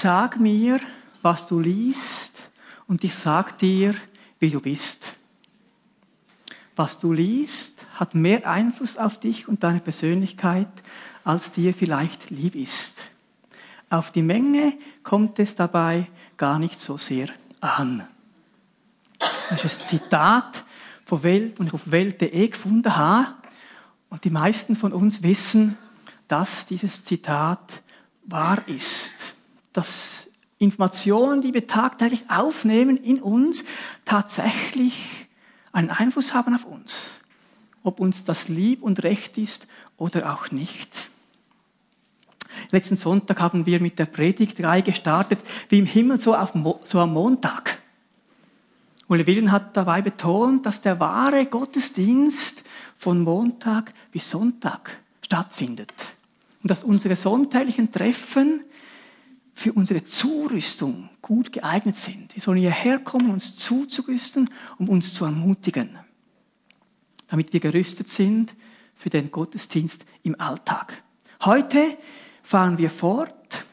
sag 0.00 0.38
mir, 0.38 0.80
was 1.22 1.46
du 1.46 1.60
liest 1.60 2.42
und 2.86 3.02
ich 3.04 3.14
sag 3.14 3.58
dir, 3.58 3.94
wie 4.38 4.50
du 4.50 4.60
bist. 4.60 5.14
Was 6.76 6.98
du 6.98 7.12
liest, 7.12 7.84
hat 7.94 8.14
mehr 8.14 8.48
Einfluss 8.48 8.96
auf 8.96 9.18
dich 9.18 9.48
und 9.48 9.62
deine 9.62 9.80
Persönlichkeit, 9.80 10.68
als 11.24 11.52
dir 11.52 11.74
vielleicht 11.74 12.30
lieb 12.30 12.54
ist. 12.54 13.02
Auf 13.88 14.12
die 14.12 14.22
Menge 14.22 14.74
kommt 15.02 15.38
es 15.38 15.56
dabei 15.56 16.08
gar 16.36 16.58
nicht 16.58 16.80
so 16.80 16.98
sehr 16.98 17.28
an. 17.60 18.06
Das 19.48 19.64
ist 19.64 19.80
ein 19.80 19.86
Zitat 19.86 20.64
von 21.04 21.22
Welt, 21.22 21.58
das 21.58 21.66
ich 21.68 21.72
auf 21.72 21.90
Welt.de 21.90 22.48
gefunden 22.48 22.96
habe. 22.96 23.28
Und 24.10 24.24
die 24.24 24.30
meisten 24.30 24.76
von 24.76 24.92
uns 24.92 25.22
wissen, 25.22 25.78
dass 26.28 26.66
dieses 26.66 27.04
Zitat 27.04 27.82
wahr 28.24 28.58
ist. 28.66 29.05
Dass 29.76 30.30
Informationen, 30.56 31.42
die 31.42 31.52
wir 31.52 31.66
tagtäglich 31.66 32.30
aufnehmen 32.30 32.96
in 32.96 33.20
uns, 33.20 33.64
tatsächlich 34.06 35.26
einen 35.70 35.90
Einfluss 35.90 36.32
haben 36.32 36.54
auf 36.54 36.64
uns. 36.64 37.20
Ob 37.82 38.00
uns 38.00 38.24
das 38.24 38.48
lieb 38.48 38.82
und 38.82 39.02
recht 39.02 39.36
ist 39.36 39.66
oder 39.98 40.32
auch 40.32 40.50
nicht. 40.50 40.90
Letzten 42.70 42.96
Sonntag 42.96 43.38
haben 43.38 43.66
wir 43.66 43.80
mit 43.80 43.98
der 43.98 44.06
Predigtreihe 44.06 44.82
gestartet, 44.82 45.40
wie 45.68 45.78
im 45.78 45.84
Himmel 45.84 46.18
so, 46.18 46.34
auf, 46.34 46.54
so 46.84 47.00
am 47.00 47.12
Montag. 47.12 47.78
Ulle 49.08 49.26
Willen 49.26 49.52
hat 49.52 49.76
dabei 49.76 50.00
betont, 50.00 50.64
dass 50.64 50.80
der 50.80 50.98
wahre 50.98 51.44
Gottesdienst 51.44 52.64
von 52.96 53.20
Montag 53.20 53.92
bis 54.10 54.30
Sonntag 54.30 54.98
stattfindet. 55.20 55.92
Und 56.62 56.70
dass 56.70 56.82
unsere 56.82 57.14
sonntäglichen 57.14 57.92
Treffen 57.92 58.62
für 59.56 59.72
unsere 59.72 60.04
Zurüstung 60.04 61.08
gut 61.22 61.50
geeignet 61.50 61.96
sind. 61.96 62.34
Wir 62.34 62.42
sollen 62.42 62.58
hierher 62.58 62.98
kommen, 62.98 63.30
uns 63.30 63.56
zuzurüsten, 63.56 64.50
um 64.76 64.90
uns 64.90 65.14
zu 65.14 65.24
ermutigen, 65.24 65.98
damit 67.28 67.54
wir 67.54 67.60
gerüstet 67.60 68.06
sind 68.06 68.52
für 68.94 69.08
den 69.08 69.30
Gottesdienst 69.30 70.04
im 70.22 70.38
Alltag. 70.38 71.02
Heute 71.42 71.82
fahren 72.42 72.76
wir 72.76 72.90
fort. 72.90 73.64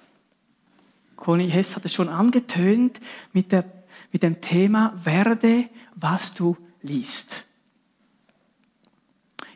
Conny 1.18 1.52
Hess 1.52 1.76
hat 1.76 1.84
es 1.84 1.94
schon 1.94 2.08
angetönt 2.08 3.02
mit, 3.34 3.52
der, 3.52 3.66
mit 4.14 4.24
dem 4.24 4.40
Thema 4.40 4.98
Werde, 5.04 5.66
was 5.96 6.34
du 6.34 6.56
liest. 6.82 7.44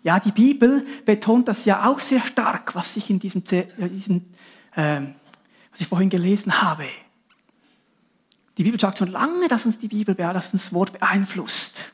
Ja, 0.04 0.20
die 0.20 0.34
Bibel 0.34 0.86
betont 1.06 1.48
das 1.48 1.64
ja 1.64 1.90
auch 1.90 2.02
sehr 2.02 2.22
stark, 2.22 2.76
was 2.76 2.98
ich 2.98 3.10
in 3.10 3.20
diesem, 3.20 3.46
diesem 3.46 4.26
äh, 4.76 5.02
was 5.78 5.82
ich 5.82 5.90
vorhin 5.90 6.10
gelesen 6.10 6.64
habe. 6.64 6.88
Die 8.58 8.64
Bibel 8.64 8.80
sagt 8.80 8.98
schon 8.98 9.12
lange, 9.12 9.48
dass 9.48 9.68
uns 9.68 9.78
die 9.78 9.88
Bibel, 9.88 10.16
dass 10.16 10.52
uns 10.52 10.64
das 10.64 10.74
Wort 10.74 10.94
beeinflusst. 10.94 11.92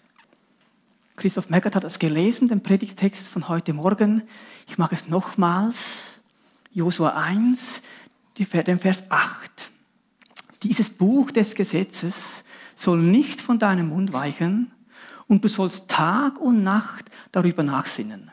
Christoph 1.18 1.50
Meckert 1.50 1.76
hat 1.76 1.84
das 1.84 2.00
gelesen, 2.00 2.48
den 2.48 2.64
Predigtext 2.64 3.28
von 3.28 3.50
heute 3.50 3.74
Morgen. 3.74 4.24
Ich 4.70 4.78
mag 4.78 4.94
es 4.94 5.10
nochmals. 5.10 6.14
Josua 6.72 7.10
1, 7.10 7.82
den 8.38 8.80
Vers 8.80 9.04
8. 9.10 9.52
Dieses 10.64 10.92
Buch 10.92 11.32
des 11.32 11.54
Gesetzes 11.54 12.46
soll 12.78 13.00
nicht 13.00 13.42
von 13.42 13.60
deinem 13.60 13.90
Mund 13.90 14.14
weichen 14.14 14.72
und 15.28 15.44
du 15.44 15.50
sollst 15.50 15.92
Tag 15.92 16.40
und 16.40 16.64
Nacht 16.64 17.12
darüber 17.34 17.64
nachsinnen 17.64 18.32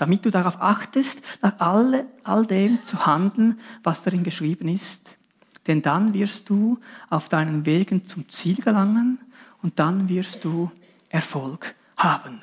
damit 0.00 0.24
du 0.24 0.30
darauf 0.30 0.60
achtest, 0.60 1.22
nach 1.42 1.58
all, 1.58 2.06
all 2.24 2.46
dem 2.46 2.84
zu 2.84 3.06
handeln, 3.06 3.58
was 3.82 4.02
darin 4.02 4.24
geschrieben 4.24 4.68
ist. 4.68 5.12
Denn 5.66 5.82
dann 5.82 6.14
wirst 6.14 6.48
du 6.48 6.78
auf 7.10 7.28
deinen 7.28 7.66
Wegen 7.66 8.06
zum 8.06 8.28
Ziel 8.28 8.56
gelangen 8.56 9.18
und 9.62 9.78
dann 9.78 10.08
wirst 10.08 10.44
du 10.44 10.70
Erfolg 11.08 11.74
haben. 11.96 12.42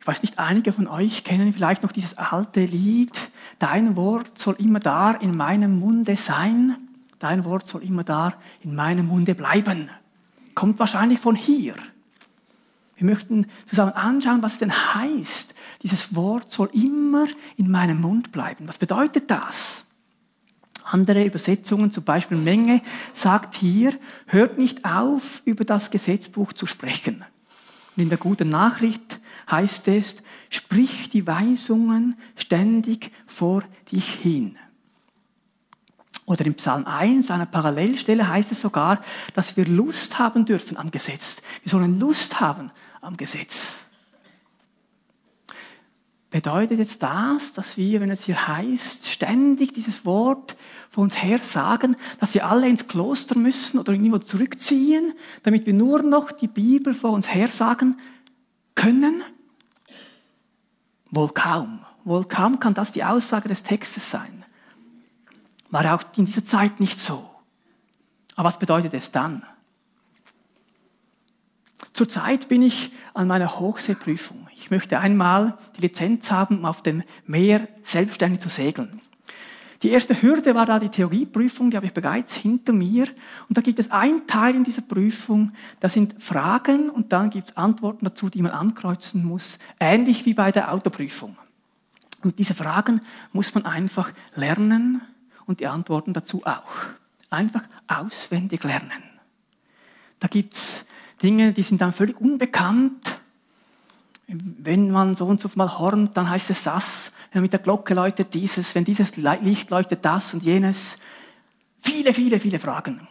Ich 0.00 0.06
weiß 0.06 0.22
nicht, 0.22 0.38
einige 0.38 0.72
von 0.72 0.86
euch 0.86 1.24
kennen 1.24 1.52
vielleicht 1.52 1.82
noch 1.82 1.92
dieses 1.92 2.16
alte 2.16 2.64
Lied, 2.64 3.12
Dein 3.58 3.96
Wort 3.96 4.38
soll 4.38 4.54
immer 4.58 4.78
da 4.78 5.12
in 5.12 5.36
meinem 5.36 5.80
Munde 5.80 6.16
sein, 6.16 6.76
dein 7.18 7.44
Wort 7.44 7.68
soll 7.68 7.82
immer 7.82 8.04
da 8.04 8.34
in 8.62 8.74
meinem 8.74 9.06
Munde 9.06 9.34
bleiben. 9.34 9.90
Kommt 10.54 10.78
wahrscheinlich 10.78 11.18
von 11.18 11.34
hier. 11.34 11.74
Wir 12.98 13.06
möchten 13.06 13.46
zusammen 13.66 13.92
anschauen, 13.92 14.42
was 14.42 14.54
es 14.54 14.58
denn 14.58 14.72
heißt. 14.94 15.54
Dieses 15.82 16.16
Wort 16.16 16.50
soll 16.50 16.68
immer 16.72 17.28
in 17.56 17.70
meinem 17.70 18.00
Mund 18.00 18.32
bleiben. 18.32 18.66
Was 18.66 18.78
bedeutet 18.78 19.30
das? 19.30 19.84
Andere 20.84 21.24
Übersetzungen, 21.24 21.92
zum 21.92 22.02
Beispiel 22.02 22.36
Menge, 22.38 22.82
sagt 23.14 23.54
hier, 23.54 23.94
hört 24.26 24.58
nicht 24.58 24.84
auf, 24.84 25.42
über 25.44 25.64
das 25.64 25.92
Gesetzbuch 25.92 26.52
zu 26.52 26.66
sprechen. 26.66 27.24
Und 27.96 28.02
in 28.02 28.08
der 28.08 28.18
guten 28.18 28.48
Nachricht 28.48 29.20
heißt 29.48 29.86
es, 29.88 30.16
sprich 30.50 31.10
die 31.10 31.26
Weisungen 31.26 32.16
ständig 32.36 33.12
vor 33.26 33.62
dich 33.92 34.08
hin. 34.08 34.56
Oder 36.28 36.44
im 36.44 36.54
Psalm 36.56 36.86
1, 36.86 37.30
einer 37.30 37.46
Parallelstelle, 37.46 38.28
heißt 38.28 38.52
es 38.52 38.60
sogar, 38.60 39.00
dass 39.34 39.56
wir 39.56 39.64
Lust 39.64 40.18
haben 40.18 40.44
dürfen 40.44 40.76
am 40.76 40.90
Gesetz. 40.90 41.40
Wir 41.62 41.70
sollen 41.70 41.98
Lust 41.98 42.38
haben 42.38 42.70
am 43.00 43.16
Gesetz. 43.16 43.86
Bedeutet 46.28 46.78
jetzt 46.78 47.02
das, 47.02 47.54
dass 47.54 47.78
wir, 47.78 48.02
wenn 48.02 48.10
es 48.10 48.24
hier 48.24 48.46
heißt, 48.46 49.08
ständig 49.08 49.72
dieses 49.72 50.04
Wort 50.04 50.54
vor 50.90 51.04
uns 51.04 51.22
her 51.22 51.38
sagen, 51.42 51.96
dass 52.20 52.34
wir 52.34 52.46
alle 52.46 52.68
ins 52.68 52.88
Kloster 52.88 53.38
müssen 53.38 53.78
oder 53.78 53.92
irgendwo 53.92 54.18
zurückziehen, 54.18 55.14
damit 55.44 55.64
wir 55.64 55.72
nur 55.72 56.02
noch 56.02 56.30
die 56.30 56.48
Bibel 56.48 56.92
vor 56.92 57.12
uns 57.12 57.32
her 57.32 57.48
sagen 57.50 57.98
können? 58.74 59.22
Wohl 61.10 61.30
kaum. 61.30 61.78
Wohl 62.04 62.26
kaum 62.26 62.60
kann 62.60 62.74
das 62.74 62.92
die 62.92 63.04
Aussage 63.04 63.48
des 63.48 63.62
Textes 63.62 64.10
sein. 64.10 64.44
War 65.70 65.94
auch 65.94 66.02
in 66.16 66.24
dieser 66.24 66.44
Zeit 66.44 66.80
nicht 66.80 66.98
so. 66.98 67.28
Aber 68.36 68.48
was 68.48 68.58
bedeutet 68.58 68.94
es 68.94 69.12
dann? 69.12 69.42
Zurzeit 71.92 72.48
bin 72.48 72.62
ich 72.62 72.92
an 73.14 73.26
meiner 73.26 73.58
Hochseeprüfung. 73.58 74.46
Ich 74.54 74.70
möchte 74.70 75.00
einmal 75.00 75.58
die 75.76 75.80
Lizenz 75.82 76.30
haben, 76.30 76.58
um 76.58 76.64
auf 76.64 76.82
dem 76.82 77.02
Meer 77.26 77.66
selbstständig 77.82 78.40
zu 78.40 78.48
segeln. 78.48 79.00
Die 79.82 79.90
erste 79.90 80.20
Hürde 80.22 80.54
war 80.54 80.66
da 80.66 80.78
die 80.78 80.88
Theorieprüfung, 80.88 81.70
die 81.70 81.76
habe 81.76 81.86
ich 81.86 81.92
bereits 81.92 82.34
hinter 82.34 82.72
mir. 82.72 83.06
Und 83.48 83.56
da 83.56 83.60
gibt 83.60 83.78
es 83.78 83.90
einen 83.90 84.26
Teil 84.26 84.56
in 84.56 84.64
dieser 84.64 84.82
Prüfung, 84.82 85.52
das 85.78 85.94
sind 85.94 86.20
Fragen 86.22 86.90
und 86.90 87.12
dann 87.12 87.30
gibt 87.30 87.50
es 87.50 87.56
Antworten 87.56 88.04
dazu, 88.04 88.28
die 88.28 88.42
man 88.42 88.52
ankreuzen 88.52 89.24
muss, 89.24 89.58
ähnlich 89.78 90.26
wie 90.26 90.34
bei 90.34 90.50
der 90.50 90.72
Autoprüfung. 90.72 91.36
Und 92.24 92.38
diese 92.38 92.54
Fragen 92.54 93.00
muss 93.32 93.54
man 93.54 93.66
einfach 93.66 94.10
lernen 94.34 95.02
und 95.48 95.60
die 95.60 95.66
Antworten 95.66 96.12
dazu 96.12 96.42
auch. 96.44 96.92
Einfach 97.30 97.62
auswendig 97.88 98.62
lernen. 98.62 99.02
Da 100.20 100.28
gibt's 100.28 100.86
Dinge, 101.22 101.52
die 101.52 101.62
sind 101.62 101.80
dann 101.80 101.92
völlig 101.92 102.20
unbekannt. 102.20 103.18
Wenn 104.26 104.90
man 104.90 105.14
so 105.14 105.26
und 105.26 105.40
so 105.40 105.50
mal 105.54 105.78
hornt, 105.78 106.16
dann 106.16 106.28
heißt 106.28 106.50
es 106.50 106.62
das. 106.64 107.12
Wenn 107.32 107.40
man 107.40 107.44
mit 107.44 107.52
der 107.52 107.60
Glocke 107.60 107.94
läutet 107.94 108.34
dieses, 108.34 108.74
wenn 108.74 108.84
dieses 108.84 109.16
Licht 109.16 109.70
leuchtet 109.70 110.04
das 110.04 110.34
und 110.34 110.42
jenes. 110.42 110.98
Viele, 111.78 112.12
viele, 112.12 112.38
viele 112.38 112.58
Fragen. 112.58 113.08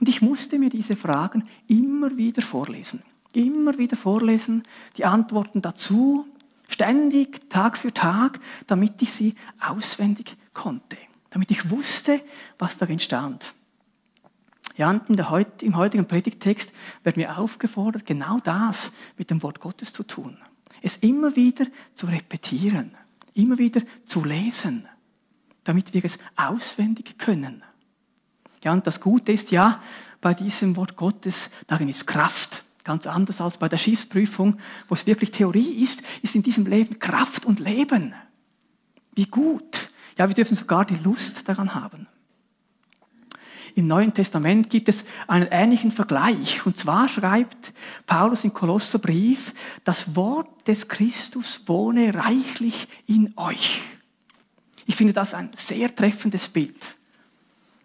Und 0.00 0.08
ich 0.08 0.20
musste 0.20 0.58
mir 0.58 0.70
diese 0.70 0.96
Fragen 0.96 1.48
immer 1.68 2.16
wieder 2.16 2.42
vorlesen. 2.42 3.02
Immer 3.32 3.78
wieder 3.78 3.96
vorlesen, 3.96 4.62
die 4.96 5.04
Antworten 5.04 5.62
dazu, 5.62 6.26
ständig, 6.68 7.48
Tag 7.50 7.76
für 7.76 7.92
Tag, 7.92 8.40
damit 8.66 9.00
ich 9.02 9.12
sie 9.12 9.34
auswendig 9.60 10.34
konnte. 10.52 10.96
Damit 11.36 11.50
ich 11.50 11.68
wusste, 11.68 12.22
was 12.58 12.78
darin 12.78 12.98
stand. 12.98 13.52
Ja, 14.78 14.88
und 14.88 15.20
im 15.60 15.76
heutigen 15.76 16.08
Predigtext 16.08 16.72
werden 17.04 17.16
wir 17.18 17.36
aufgefordert, 17.36 18.06
genau 18.06 18.40
das 18.42 18.92
mit 19.18 19.28
dem 19.28 19.42
Wort 19.42 19.60
Gottes 19.60 19.92
zu 19.92 20.02
tun. 20.02 20.38
Es 20.80 20.96
immer 20.96 21.36
wieder 21.36 21.66
zu 21.92 22.06
repetieren, 22.06 22.92
immer 23.34 23.58
wieder 23.58 23.82
zu 24.06 24.24
lesen, 24.24 24.88
damit 25.62 25.92
wir 25.92 26.06
es 26.06 26.18
auswendig 26.36 27.18
können. 27.18 27.62
Ja, 28.64 28.72
und 28.72 28.86
das 28.86 29.02
Gute 29.02 29.32
ist 29.32 29.50
ja, 29.50 29.82
bei 30.22 30.32
diesem 30.32 30.74
Wort 30.76 30.96
Gottes, 30.96 31.50
darin 31.66 31.90
ist 31.90 32.06
Kraft. 32.06 32.64
Ganz 32.82 33.06
anders 33.06 33.42
als 33.42 33.58
bei 33.58 33.68
der 33.68 33.76
Schiffsprüfung, 33.76 34.58
wo 34.88 34.94
es 34.94 35.06
wirklich 35.06 35.32
Theorie 35.32 35.84
ist, 35.84 36.02
ist 36.22 36.34
in 36.34 36.42
diesem 36.42 36.64
Leben 36.64 36.98
Kraft 36.98 37.44
und 37.44 37.60
Leben. 37.60 38.14
Wie 39.14 39.26
gut. 39.26 39.85
Ja, 40.18 40.28
wir 40.28 40.34
dürfen 40.34 40.56
sogar 40.56 40.84
die 40.84 40.96
Lust 41.02 41.48
daran 41.48 41.74
haben. 41.74 42.06
Im 43.74 43.86
Neuen 43.88 44.14
Testament 44.14 44.70
gibt 44.70 44.88
es 44.88 45.04
einen 45.26 45.48
ähnlichen 45.50 45.90
Vergleich. 45.90 46.64
Und 46.64 46.78
zwar 46.78 47.08
schreibt 47.08 47.74
Paulus 48.06 48.42
im 48.42 48.54
Ich 54.86 54.96
finde 54.96 55.12
das 55.12 55.34
ein 55.34 55.50
sehr 55.54 55.94
treffendes 55.94 56.48
Bild. 56.48 56.96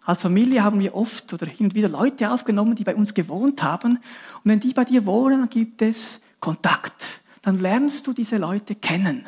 Als 0.04 0.22
Familie 0.22 0.64
haben 0.64 0.80
wir 0.80 0.94
oft 0.94 1.32
oder 1.34 1.46
hin 1.46 1.66
und 1.66 1.74
wieder 1.74 1.90
Leute 1.90 2.30
aufgenommen, 2.30 2.74
die 2.74 2.84
bei 2.84 2.94
uns 2.96 3.12
gewohnt 3.12 3.62
haben. 3.62 3.96
Und 3.96 4.44
wenn 4.44 4.60
die 4.60 4.72
bei 4.72 4.84
dir 4.86 5.04
wohnen, 5.04 5.40
dann 5.40 5.50
gibt 5.50 5.82
es 5.82 6.22
Kontakt. 6.40 7.20
Dann 7.42 7.60
lernst 7.60 8.06
du 8.06 8.14
diese 8.14 8.38
Leute 8.38 8.74
kennen. 8.76 9.26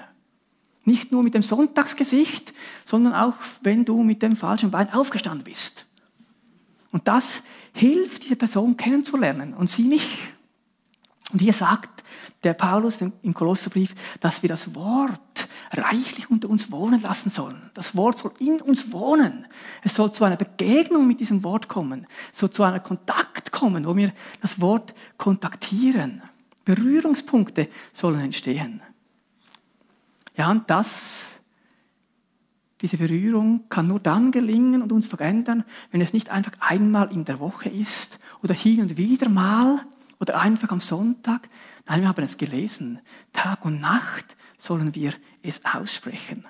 Nicht 0.84 1.12
nur 1.12 1.22
mit 1.22 1.34
dem 1.34 1.42
Sonntagsgesicht, 1.42 2.52
sondern 2.84 3.14
auch, 3.14 3.34
wenn 3.62 3.84
du 3.84 4.02
mit 4.02 4.22
dem 4.22 4.36
falschen 4.36 4.70
Bein 4.70 4.92
aufgestanden 4.92 5.44
bist. 5.44 5.86
Und 6.92 7.08
das 7.08 7.42
hilft, 7.72 8.25
diese 8.25 8.36
Person 8.36 8.76
kennenzulernen 8.76 9.54
und 9.54 9.69
sie 9.69 9.84
mich. 9.84 10.28
Und 11.32 11.40
hier 11.40 11.52
sagt 11.52 12.04
der 12.44 12.54
Paulus 12.54 13.00
im 13.00 13.34
Kolosserbrief, 13.34 13.94
dass 14.20 14.42
wir 14.42 14.48
das 14.48 14.75
Wort 14.75 15.48
reichlich 15.72 16.31
unter 16.31 16.48
uns 16.48 16.70
wohnen 16.70 17.02
lassen 17.02 17.31
sollen. 17.31 17.70
Das 17.75 17.96
Wort 17.96 18.19
soll 18.19 18.32
in 18.38 18.60
uns 18.60 18.92
wohnen. 18.92 19.46
Es 19.82 19.94
soll 19.94 20.12
zu 20.12 20.25
einer 20.25 20.36
Begegnung 20.36 21.06
mit 21.06 21.20
diesem 21.20 21.42
Wort 21.42 21.69
kommen, 21.69 22.06
so 22.32 22.48
zu 22.48 22.62
einem 22.62 22.82
Kontakt 22.82 23.50
kommen, 23.50 23.84
wo 23.86 23.96
wir 23.96 24.12
das 24.40 24.60
Wort 24.60 24.94
kontaktieren. 25.16 26.22
Berührungspunkte 26.64 27.69
sollen 27.92 28.20
entstehen. 28.20 28.82
Ja, 30.36 30.50
und 30.50 30.69
das, 30.69 31.22
diese 32.81 32.96
Berührung 32.96 33.69
kann 33.69 33.86
nur 33.86 34.00
dann 34.00 34.32
gelingen 34.32 34.82
und 34.82 34.92
uns 34.92 35.08
verändern, 35.08 35.64
wenn 35.90 36.00
es 36.00 36.12
nicht 36.12 36.31
einfach 36.31 36.52
einmal 36.60 37.12
in 37.12 37.25
der 37.25 37.40
Woche 37.40 37.69
ist 37.69 38.19
oder 38.42 38.54
hin 38.54 38.81
und 38.81 38.96
wieder 38.96 39.28
mal 39.28 39.81
oder 40.19 40.40
einfach 40.40 40.70
am 40.70 40.81
Sonntag. 40.81 41.48
Nein, 41.86 42.00
wir 42.00 42.08
haben 42.08 42.25
es 42.25 42.36
gelesen. 42.36 43.00
Tag 43.32 43.64
und 43.64 43.81
Nacht 43.81 44.36
sollen 44.58 44.94
wir 44.94 45.12
es 45.42 45.64
aussprechen. 45.64 46.44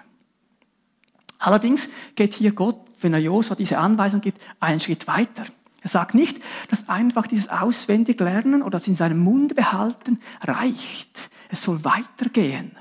Allerdings 1.39 1.91
geht 2.15 2.35
hier 2.35 2.53
Gott, 2.53 2.81
wenn 3.01 3.13
er 3.13 3.19
Josua 3.19 3.55
diese 3.55 3.79
Anweisung 3.79 4.21
gibt, 4.21 4.41
einen 4.61 4.81
Schritt 4.81 5.07
weiter. 5.07 5.45
Er 5.83 5.91
sagt 5.91 6.15
nicht, 6.15 6.41
dass 6.71 6.89
einfach 6.89 7.27
dieses 7.27 7.49
auswendig 7.49 8.19
lernen 8.19 8.63
oder 8.63 8.79
das 8.79 8.89
in 8.89 8.97
seinem 8.97 9.19
Mund 9.19 9.55
behalten 9.55 10.19
reicht. 10.43 11.29
Es 11.51 11.63
soll 11.63 11.85
weitergehen. 11.85 12.75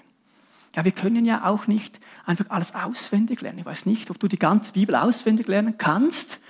Ja, 0.76 0.84
wir 0.84 0.92
können 0.92 1.26
ja 1.26 1.46
auch 1.46 1.68
nicht 1.68 2.00
einfach 2.26 2.50
alles 2.50 2.74
auswendig 2.74 3.42
lernen. 3.42 3.60
Ich 3.60 3.66
weiß 3.66 3.86
nicht, 3.86 4.10
ob 4.10 4.20
du 4.20 4.28
die 4.28 4.40
ganze 4.40 4.72
Bibel 4.72 4.96
auswendig 4.96 5.48
lernen 5.48 5.78
kannst. 5.78 6.42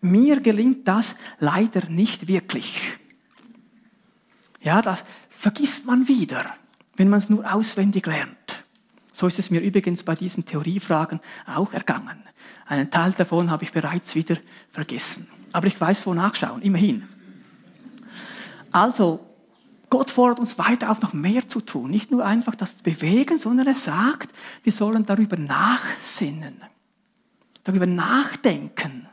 Mir 0.00 0.40
gelingt 0.40 0.88
das 0.88 1.16
leider 1.38 1.88
nicht 1.88 2.26
wirklich. 2.26 2.94
Ja, 4.60 4.82
das 4.82 5.04
vergisst 5.28 5.86
man 5.86 6.08
wieder, 6.08 6.44
wenn 6.96 7.08
man 7.08 7.20
es 7.20 7.28
nur 7.28 7.52
auswendig 7.52 8.06
lernt. 8.06 8.64
So 9.12 9.28
ist 9.28 9.38
es 9.38 9.50
mir 9.50 9.60
übrigens 9.60 10.02
bei 10.02 10.14
diesen 10.14 10.44
Theoriefragen 10.44 11.20
auch 11.46 11.72
ergangen. 11.72 12.22
Einen 12.66 12.90
Teil 12.90 13.12
davon 13.12 13.50
habe 13.50 13.64
ich 13.64 13.72
bereits 13.72 14.14
wieder 14.14 14.36
vergessen. 14.70 15.28
Aber 15.52 15.66
ich 15.66 15.80
weiß, 15.80 16.06
wo 16.06 16.14
nachschauen, 16.14 16.62
immerhin. 16.62 17.06
Also, 18.70 19.31
Gott 19.92 20.10
fordert 20.10 20.40
uns 20.40 20.56
weiter 20.56 20.90
auf, 20.90 21.02
noch 21.02 21.12
mehr 21.12 21.50
zu 21.50 21.60
tun. 21.60 21.90
Nicht 21.90 22.10
nur 22.10 22.24
einfach 22.24 22.54
das 22.54 22.76
bewegen, 22.76 23.36
sondern 23.36 23.66
er 23.66 23.74
sagt, 23.74 24.34
wir 24.62 24.72
sollen 24.72 25.04
darüber 25.04 25.36
nachsinnen, 25.36 26.56
darüber 27.62 27.84
nachdenken. 27.84 29.06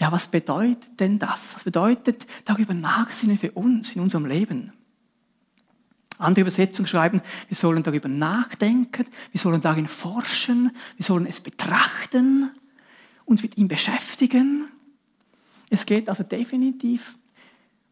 Ja, 0.00 0.10
was 0.10 0.26
bedeutet 0.26 0.98
denn 0.98 1.20
das? 1.20 1.54
Was 1.54 1.62
bedeutet 1.62 2.26
darüber 2.44 2.74
nachsinnen 2.74 3.38
für 3.38 3.52
uns 3.52 3.94
in 3.94 4.02
unserem 4.02 4.26
Leben? 4.26 4.72
Andere 6.18 6.40
Übersetzungen 6.40 6.88
schreiben, 6.88 7.22
wir 7.46 7.56
sollen 7.56 7.84
darüber 7.84 8.08
nachdenken, 8.08 9.06
wir 9.30 9.40
sollen 9.40 9.60
darin 9.60 9.86
forschen, 9.86 10.72
wir 10.96 11.06
sollen 11.06 11.26
es 11.26 11.40
betrachten, 11.40 12.50
uns 13.26 13.44
mit 13.44 13.58
ihm 13.58 13.68
beschäftigen. 13.68 14.66
Es 15.68 15.86
geht 15.86 16.08
also 16.08 16.24
definitiv 16.24 17.14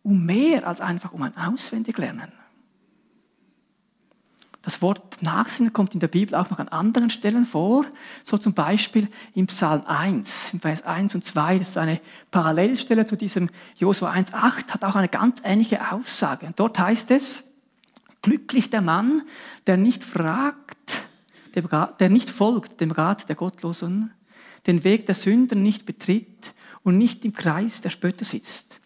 um 0.02 0.24
mehr 0.24 0.66
als 0.66 0.80
einfach 0.80 1.12
um 1.12 1.22
ein 1.22 1.36
Auswendiglernen. 1.36 2.32
Das 4.62 4.82
Wort 4.82 5.22
Nachsinnen 5.22 5.72
kommt 5.72 5.94
in 5.94 6.00
der 6.00 6.08
Bibel 6.08 6.34
auch 6.34 6.50
noch 6.50 6.58
an 6.58 6.68
anderen 6.68 7.10
Stellen 7.10 7.46
vor, 7.46 7.86
so 8.22 8.36
zum 8.36 8.52
Beispiel 8.52 9.08
im 9.34 9.46
Psalm 9.46 9.86
1, 9.86 10.54
im 10.54 10.60
Vers 10.60 10.82
1 10.82 11.14
und 11.14 11.24
2, 11.24 11.58
das 11.60 11.70
ist 11.70 11.78
eine 11.78 12.00
Parallelstelle 12.30 13.06
zu 13.06 13.16
diesem 13.16 13.48
Josua 13.76 14.12
1,8, 14.12 14.68
hat 14.68 14.84
auch 14.84 14.96
eine 14.96 15.08
ganz 15.08 15.40
ähnliche 15.42 15.92
Aussage. 15.92 16.46
Und 16.46 16.60
dort 16.60 16.78
heißt 16.78 17.10
es, 17.12 17.48
Glücklich 18.22 18.70
der 18.70 18.80
Mann, 18.80 19.22
der 19.66 19.76
nicht 19.76 20.02
fragt, 20.02 20.76
der 21.54 22.10
nicht 22.10 22.30
folgt 22.30 22.80
dem 22.80 22.90
Rat 22.90 23.28
der 23.28 23.36
Gottlosen, 23.36 24.12
den 24.66 24.84
Weg 24.84 25.06
der 25.06 25.14
Sünder 25.14 25.56
nicht 25.56 25.86
betritt 25.86 26.54
und 26.82 26.98
nicht 26.98 27.24
im 27.24 27.32
Kreis 27.32 27.80
der 27.80 27.90
Spötter 27.90 28.24
sitzt, 28.24 28.77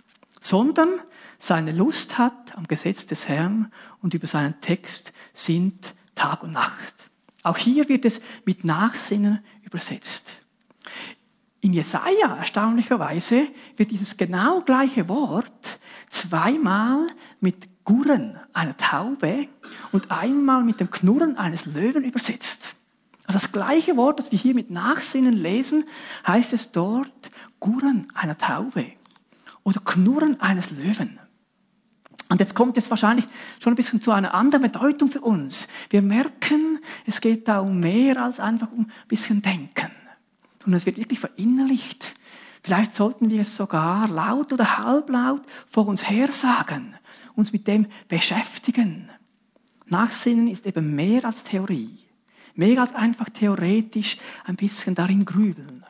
sondern 0.43 1.01
seine 1.39 1.73
Lust 1.73 2.19
hat 2.19 2.57
am 2.57 2.69
Gesetz 2.69 3.07
des 3.07 3.29
Herrn 3.29 3.73
und 4.01 4.15
über 4.15 4.27
seinen 4.27 4.61
Text 4.61 5.13
sind 5.33 5.95
Tag 6.15 6.43
und 6.43 6.53
Nacht. 6.53 6.95
Auch 7.43 7.57
hier 7.57 7.89
wird 7.89 8.05
es 8.05 8.21
mit 8.45 8.65
Nachsinnen 8.65 9.41
übersetzt. 9.63 10.35
In 11.61 11.73
Jesaja, 11.73 12.37
erstaunlicherweise, 12.39 13.47
wird 13.77 13.91
dieses 13.91 14.17
genau 14.17 14.61
gleiche 14.63 15.09
Wort 15.09 15.79
zweimal 16.11 17.07
mit 17.41 17.85
Gurren 17.85 18.39
einer 18.53 18.77
Taube 18.77 19.49
und 19.91 20.11
einmal 20.11 20.63
mit 20.63 20.81
dem 20.81 20.91
Knurren 20.91 21.37
eines 21.37 21.67
Löwen 21.67 22.05
übersetzt. 22.05 22.75
Also 23.27 23.39
das 23.39 23.53
gleiche 23.53 23.97
Wort, 23.97 24.19
das 24.19 24.33
wir 24.33 24.39
hier 24.39 24.55
mit 24.55 24.71
Nachsinnen 24.71 25.35
lesen, 25.35 25.85
heißt 26.27 26.53
es 26.53 26.73
dort 26.73 27.31
Gurren 27.61 28.09
einer 28.15 28.39
Taube 28.39 28.93
oder 29.65 29.81
Knurren 29.81 30.41
eines 30.41 30.71
Löwen. 30.71 31.19
Und 32.29 32.41
jetzt 32.41 32.55
kommt 32.55 32.79
es 32.79 32.91
wahrscheinlich 32.91 33.27
schon 33.61 33.75
ein 33.75 33.77
bisschen 33.77 34.01
zu 34.01 34.11
einer 34.11 34.33
anderen 34.33 34.63
Bedeutung 34.63 35.09
für 35.09 35.21
uns. 35.21 35.69
Wir 35.91 36.01
merken, 36.01 36.79
es 37.07 37.21
geht 37.21 37.47
da 37.47 37.61
um 37.61 37.79
mehr 37.81 38.23
als 38.23 38.41
einfach 38.41 38.73
um 38.73 38.87
ein 38.87 39.09
bisschen 39.09 39.43
Denken, 39.43 39.91
sondern 40.63 40.79
es 40.79 40.87
wird 40.87 40.97
wirklich 40.97 41.21
verinnerlicht. 41.21 42.15
Vielleicht 42.63 42.95
sollten 42.95 43.29
wir 43.29 43.43
es 43.43 43.57
sogar 43.57 44.09
laut 44.09 44.53
oder 44.53 44.79
halblaut 44.79 45.43
vor 45.67 45.87
uns 45.89 46.09
her 46.09 46.33
sagen 46.33 46.95
uns 47.35 47.53
mit 47.53 47.67
dem 47.67 47.87
beschäftigen. 48.09 49.11
Nachsinnen 49.87 50.49
ist 50.49 50.67
eben 50.67 50.95
mehr 50.95 51.25
als 51.25 51.45
Theorie, 51.45 51.99
mehr 52.55 52.81
als 52.81 52.95
einfach 52.95 53.29
theoretisch 53.29 54.19
ein 54.45 54.57
bisschen 54.57 54.95
darin 54.95 55.25
grübeln, 55.25 55.85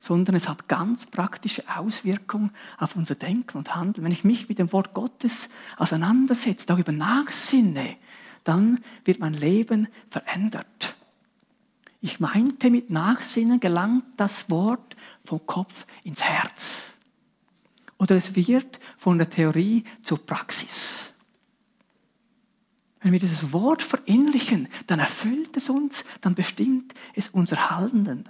sondern 0.00 0.36
es 0.36 0.48
hat 0.48 0.68
ganz 0.68 1.06
praktische 1.06 1.64
Auswirkungen 1.76 2.50
auf 2.78 2.96
unser 2.96 3.14
Denken 3.14 3.58
und 3.58 3.74
Handeln. 3.74 4.04
Wenn 4.04 4.12
ich 4.12 4.24
mich 4.24 4.48
mit 4.48 4.58
dem 4.58 4.72
Wort 4.72 4.94
Gottes 4.94 5.50
auseinandersetze, 5.76 6.66
darüber 6.66 6.92
nachsinne, 6.92 7.96
dann 8.44 8.80
wird 9.04 9.18
mein 9.18 9.34
Leben 9.34 9.88
verändert. 10.08 10.96
Ich 12.00 12.20
meinte, 12.20 12.70
mit 12.70 12.90
Nachsinnen 12.90 13.58
gelangt 13.58 14.04
das 14.16 14.48
Wort 14.50 14.96
vom 15.24 15.44
Kopf 15.46 15.86
ins 16.04 16.22
Herz. 16.22 16.92
Oder 17.98 18.16
es 18.16 18.36
wird 18.36 18.78
von 18.96 19.18
der 19.18 19.30
Theorie 19.30 19.84
zur 20.02 20.24
Praxis. 20.24 21.10
Wenn 23.00 23.12
wir 23.12 23.20
dieses 23.20 23.52
Wort 23.52 23.82
verinnerlichen, 23.82 24.68
dann 24.86 24.98
erfüllt 24.98 25.56
es 25.56 25.68
uns, 25.68 26.04
dann 26.20 26.34
bestimmt 26.34 26.94
es 27.14 27.28
unser 27.28 27.70
Handeln. 27.70 28.28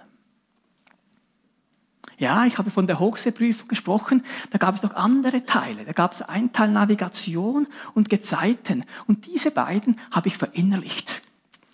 Ja, 2.18 2.46
ich 2.46 2.56
habe 2.56 2.70
von 2.70 2.86
der 2.86 2.98
Hochseeprüfung 2.98 3.68
gesprochen, 3.68 4.24
da 4.50 4.58
gab 4.58 4.74
es 4.74 4.82
noch 4.82 4.94
andere 4.94 5.44
Teile. 5.44 5.84
Da 5.84 5.92
gab 5.92 6.14
es 6.14 6.22
einen 6.22 6.52
Teil 6.52 6.70
Navigation 6.70 7.66
und 7.94 8.08
Gezeiten. 8.08 8.84
Und 9.06 9.26
diese 9.26 9.50
beiden 9.50 9.98
habe 10.10 10.28
ich 10.28 10.38
verinnerlicht. 10.38 11.22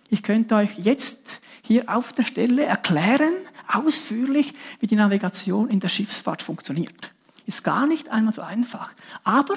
Ich 0.08 0.22
könnte 0.22 0.56
euch 0.56 0.78
jetzt 0.78 1.40
hier 1.62 1.88
auf 1.88 2.12
der 2.12 2.24
Stelle 2.24 2.64
erklären, 2.64 3.32
ausführlich, 3.68 4.54
wie 4.80 4.88
die 4.88 4.96
Navigation 4.96 5.70
in 5.70 5.80
der 5.80 5.88
Schiffsfahrt 5.88 6.42
funktioniert. 6.42 7.12
Ist 7.46 7.62
gar 7.62 7.86
nicht 7.86 8.10
einmal 8.10 8.34
so 8.34 8.42
einfach. 8.42 8.92
Aber 9.22 9.54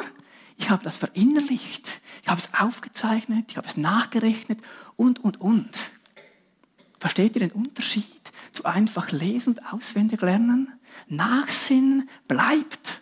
ich 0.57 0.69
habe 0.69 0.83
das 0.83 0.97
verinnerlicht. 0.97 1.99
Ich 2.21 2.29
habe 2.29 2.39
es 2.39 2.53
aufgezeichnet, 2.53 3.45
ich 3.49 3.57
habe 3.57 3.67
es 3.67 3.77
nachgerechnet 3.77 4.59
und, 4.95 5.23
und, 5.23 5.41
und. 5.41 5.69
Versteht 6.99 7.35
ihr 7.35 7.41
den 7.41 7.51
Unterschied 7.51 8.05
einfach 8.63 9.11
lesen 9.11 9.53
und 9.55 9.73
auswendig 9.73 10.21
lernen? 10.21 10.71
Nachsinnen 11.07 12.09
bleibt. 12.27 13.01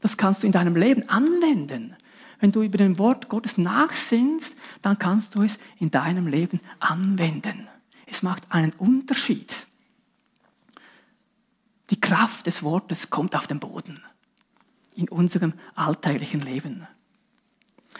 Das 0.00 0.16
kannst 0.16 0.42
du 0.42 0.46
in 0.46 0.52
deinem 0.52 0.76
Leben 0.76 1.08
anwenden. 1.08 1.96
Wenn 2.40 2.52
du 2.52 2.62
über 2.62 2.78
den 2.78 2.98
Wort 2.98 3.28
Gottes 3.28 3.58
nachsinnst, 3.58 4.56
dann 4.82 4.98
kannst 4.98 5.34
du 5.34 5.42
es 5.42 5.58
in 5.78 5.90
deinem 5.90 6.28
Leben 6.28 6.60
anwenden. 6.78 7.66
Es 8.06 8.22
macht 8.22 8.44
einen 8.50 8.72
Unterschied. 8.74 9.52
Die 11.90 12.00
Kraft 12.00 12.46
des 12.46 12.62
Wortes 12.62 13.10
kommt 13.10 13.34
auf 13.34 13.46
den 13.46 13.58
Boden 13.58 14.00
in 14.94 15.08
unserem 15.08 15.52
alltäglichen 15.74 16.40
Leben. 16.40 16.86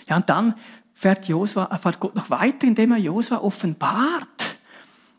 Ja, 0.08 0.16
und 0.16 0.28
dann 0.28 0.54
fährt, 0.94 1.28
Josua, 1.28 1.76
fährt 1.78 2.00
Gott 2.00 2.14
noch 2.14 2.30
weiter, 2.30 2.66
indem 2.66 2.92
er 2.92 2.98
Josua 2.98 3.38
offenbart, 3.38 4.37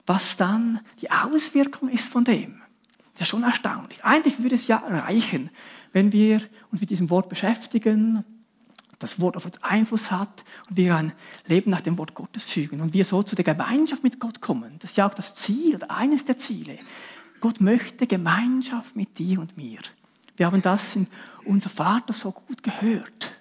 was 0.09 0.37
dann 0.37 0.79
die 1.01 1.11
Auswirkung 1.11 1.87
ist 1.87 2.11
von 2.11 2.25
dem. 2.25 2.63
Das 3.13 3.21
ist 3.21 3.27
schon 3.27 3.43
erstaunlich. 3.43 4.03
Eigentlich 4.03 4.41
würde 4.41 4.55
es 4.55 4.67
ja 4.67 4.77
reichen, 4.77 5.51
wenn 5.93 6.11
wir 6.11 6.41
uns 6.71 6.81
mit 6.81 6.89
diesem 6.89 7.11
Wort 7.11 7.29
beschäftigen, 7.29 8.23
das 8.97 9.19
Wort 9.19 9.37
auf 9.37 9.45
uns 9.45 9.61
Einfluss 9.61 10.09
hat 10.09 10.43
und 10.67 10.77
wir 10.77 10.95
ein 10.95 11.13
Leben 11.45 11.69
nach 11.69 11.81
dem 11.81 11.99
Wort 11.99 12.15
Gottes 12.15 12.45
fügen 12.45 12.81
und 12.81 12.93
wir 12.93 13.05
so 13.05 13.21
zu 13.21 13.35
der 13.35 13.45
Gemeinschaft 13.45 14.03
mit 14.03 14.19
Gott 14.19 14.41
kommen. 14.41 14.77
Das 14.79 14.91
ist 14.91 14.97
ja 14.97 15.07
auch 15.07 15.13
das 15.13 15.35
Ziel 15.35 15.79
eines 15.89 16.25
der 16.25 16.37
Ziele. 16.37 16.79
Gott 17.39 17.61
möchte 17.61 18.07
Gemeinschaft 18.07 18.95
mit 18.95 19.19
dir 19.19 19.39
und 19.39 19.57
mir. 19.57 19.79
Wir 20.37 20.47
haben 20.47 20.63
das 20.63 20.95
in 20.95 21.05
unser 21.45 21.69
Vater 21.69 22.13
so 22.13 22.31
gut 22.31 22.63
gehört. 22.63 23.38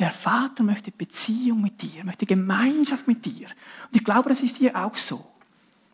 Der 0.00 0.10
Vater 0.10 0.62
möchte 0.62 0.90
Beziehung 0.90 1.60
mit 1.60 1.82
dir, 1.82 2.04
möchte 2.04 2.24
Gemeinschaft 2.24 3.06
mit 3.06 3.24
dir. 3.26 3.46
Und 3.48 3.96
ich 3.96 4.02
glaube, 4.02 4.30
das 4.30 4.40
ist 4.40 4.56
hier 4.56 4.74
auch 4.74 4.96
so. 4.96 5.22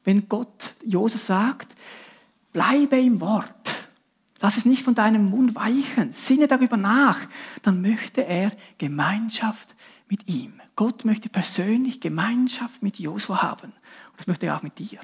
Wenn 0.05 0.29
Gott 0.29 0.75
Josef 0.85 1.21
sagt, 1.21 1.75
bleibe 2.53 2.97
im 3.01 3.21
Wort, 3.21 3.89
lass 4.41 4.57
es 4.57 4.65
nicht 4.65 4.85
von 4.85 4.95
deinem 4.95 5.29
Mund 5.29 5.57
weichen, 5.57 6.13
sinne 6.13 6.47
darüber 6.47 6.77
nach, 6.77 7.19
dann 7.63 7.83
möchte 7.83 8.25
er 8.25 8.53
Gemeinschaft 8.79 9.75
mit 10.09 10.29
ihm. 10.29 10.61
Gott 10.77 11.05
möchte 11.05 11.29
persönlich 11.29 12.01
Gemeinschaft 12.01 12.85
mit 12.85 13.01
Josua 13.01 13.43
haben. 13.43 13.73
Und 13.73 14.19
das 14.19 14.29
möchte 14.29 14.47
er 14.47 14.57
auch 14.57 14.63
mit 14.63 14.79
dir. 14.79 15.01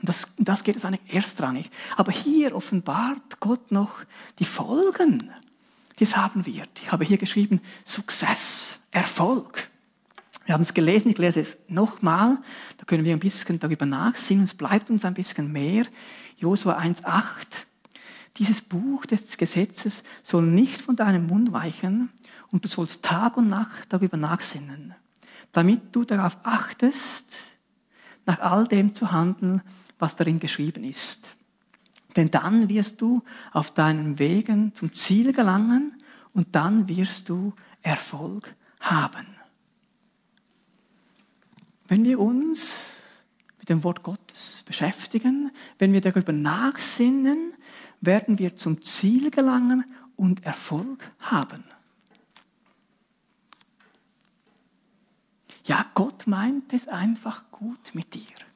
Und 0.00 0.10
das, 0.10 0.34
das 0.36 0.62
geht 0.62 0.76
es 0.76 0.84
eigentlich 0.84 1.14
erstrangig. 1.14 1.70
Aber 1.96 2.12
hier 2.12 2.54
offenbart 2.54 3.40
Gott 3.40 3.70
noch 3.72 4.00
die 4.38 4.44
Folgen, 4.44 5.30
haben 6.16 6.46
wird. 6.46 6.68
Ich 6.82 6.92
habe 6.92 7.04
hier 7.04 7.18
geschrieben, 7.18 7.60
Success, 7.84 8.78
Erfolg. 8.90 9.68
Wir 10.46 10.54
haben 10.54 10.62
es 10.62 10.74
gelesen, 10.74 11.10
ich 11.10 11.18
lese 11.18 11.40
es 11.40 11.58
nochmal, 11.68 12.38
da 12.78 12.84
können 12.84 13.04
wir 13.04 13.12
ein 13.12 13.20
bisschen 13.20 13.60
darüber 13.60 13.86
nachsehen, 13.86 14.44
es 14.44 14.54
bleibt 14.54 14.90
uns 14.90 15.04
ein 15.04 15.14
bisschen 15.14 15.52
mehr. 15.52 15.86
Josua 16.38 16.78
1,8. 16.78 17.22
Dieses 18.36 18.62
Buch 18.62 19.06
des 19.06 19.36
Gesetzes 19.36 20.02
soll 20.22 20.42
nicht 20.42 20.80
von 20.80 20.96
deinem 20.96 21.26
Mund 21.26 21.52
weichen 21.52 22.08
und 22.50 22.64
du 22.64 22.68
sollst 22.68 23.04
Tag 23.04 23.36
und 23.36 23.48
Nacht 23.48 23.86
darüber 23.90 24.16
nachsinnen, 24.16 24.94
damit 25.52 25.94
du 25.94 26.04
darauf 26.04 26.38
achtest, 26.42 27.26
nach 28.26 28.40
all 28.40 28.66
dem 28.66 28.94
zu 28.94 29.12
handeln, 29.12 29.62
was 29.98 30.16
darin 30.16 30.40
geschrieben 30.40 30.84
ist. 30.84 31.28
Denn 32.16 32.30
dann 32.30 32.68
wirst 32.68 33.00
du 33.00 33.22
auf 33.52 33.72
deinen 33.72 34.18
Wegen 34.18 34.74
zum 34.74 34.92
Ziel 34.92 35.32
gelangen 35.32 36.02
und 36.32 36.54
dann 36.54 36.88
wirst 36.88 37.28
du 37.28 37.52
Erfolg 37.82 38.54
haben. 38.80 39.26
Wenn 41.88 42.04
wir 42.04 42.20
uns 42.20 43.24
mit 43.58 43.68
dem 43.68 43.82
Wort 43.84 44.02
Gottes 44.02 44.62
beschäftigen, 44.66 45.50
wenn 45.78 45.92
wir 45.92 46.00
darüber 46.00 46.32
nachsinnen, 46.32 47.54
werden 48.00 48.38
wir 48.38 48.56
zum 48.56 48.82
Ziel 48.82 49.30
gelangen 49.30 49.84
und 50.16 50.44
Erfolg 50.44 51.10
haben. 51.18 51.64
Ja, 55.64 55.86
Gott 55.94 56.26
meint 56.26 56.72
es 56.72 56.88
einfach 56.88 57.50
gut 57.50 57.94
mit 57.94 58.14
dir. 58.14 58.49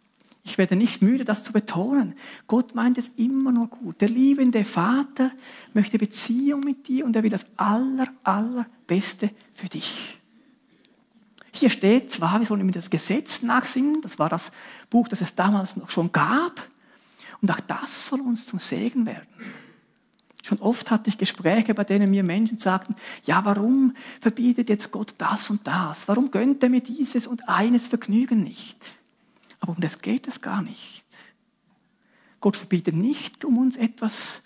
Ich 0.47 0.59
werde 0.59 0.77
nicht 0.77 1.01
müde, 1.01 1.25
das 1.25 1.43
zu 1.43 1.53
betonen. 1.53 2.15
Gott 2.47 2.75
meint 2.75 2.99
es 2.99 3.09
immer 3.17 3.51
nur 3.51 3.69
gut. 3.69 4.03
Der 4.03 4.11
liebende 4.11 4.63
Vater 4.65 5.31
möchte 5.73 5.99
Beziehung 5.99 6.61
mit 6.61 6.87
dir 6.87 7.07
und 7.07 7.17
er 7.17 7.23
will 7.23 7.31
das 7.31 7.47
aller, 7.57 8.09
allerbeste 8.23 9.31
für 9.53 9.69
dich. 9.71 10.19
Hier 11.51 11.71
steht 11.71 12.13
zwar, 12.13 12.41
wir 12.41 12.47
sollen 12.47 12.67
mit 12.67 12.77
das 12.77 12.91
Gesetz 12.91 13.43
nachsingen, 13.43 14.03
das 14.03 14.19
war 14.19 14.29
das 14.29 14.53
Buch, 14.91 15.09
das 15.09 15.23
es 15.23 15.35
damals 15.35 15.77
noch 15.77 15.89
schon 15.89 16.13
gab. 16.13 16.69
Und 17.41 17.51
auch 17.51 17.61
das 17.61 18.09
soll 18.09 18.21
uns 18.21 18.45
zum 18.47 18.59
Segen 18.59 19.07
werden. 19.07 19.27
Schon 20.43 20.61
oft 20.61 20.91
hatte 20.91 21.09
ich 21.09 21.17
Gespräche, 21.17 21.73
bei 21.73 21.85
denen 21.85 22.11
mir 22.11 22.23
Menschen 22.23 22.59
sagten, 22.59 22.95
ja, 23.25 23.47
warum 23.47 23.95
verbietet 24.21 24.69
jetzt 24.69 24.93
Gott 24.93 25.15
das 25.17 25.49
und 25.49 25.67
das? 25.67 26.07
Warum 26.07 26.31
gönnt 26.31 26.63
er 26.63 26.69
mir 26.69 26.83
dieses 26.83 27.27
und 27.27 27.49
eines 27.49 27.89
Vergnügen 27.89 28.43
nicht? 28.43 28.77
Aber 29.65 29.73
um 29.73 29.81
das 29.81 30.03
geht 30.03 30.29
es 30.29 30.43
gar 30.43 30.61
nicht. 30.61 31.07
Gott 32.43 32.55
verbietet 32.55 32.95
nicht, 32.95 33.47
um 33.47 33.57
uns 33.57 33.79
etwas 33.79 34.43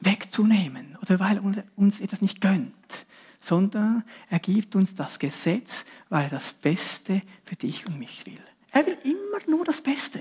wegzunehmen 0.00 0.98
oder 1.00 1.20
weil 1.20 1.36
er 1.36 1.64
uns 1.76 2.00
etwas 2.00 2.20
nicht 2.20 2.40
gönnt, 2.40 2.74
sondern 3.40 4.02
er 4.28 4.40
gibt 4.40 4.74
uns 4.74 4.96
das 4.96 5.20
Gesetz, 5.20 5.84
weil 6.08 6.24
er 6.24 6.30
das 6.30 6.52
Beste 6.52 7.22
für 7.44 7.54
dich 7.54 7.86
und 7.86 7.96
mich 7.96 8.26
will. 8.26 8.42
Er 8.72 8.84
will 8.86 8.98
immer 9.04 9.56
nur 9.56 9.64
das 9.64 9.82
Beste. 9.82 10.20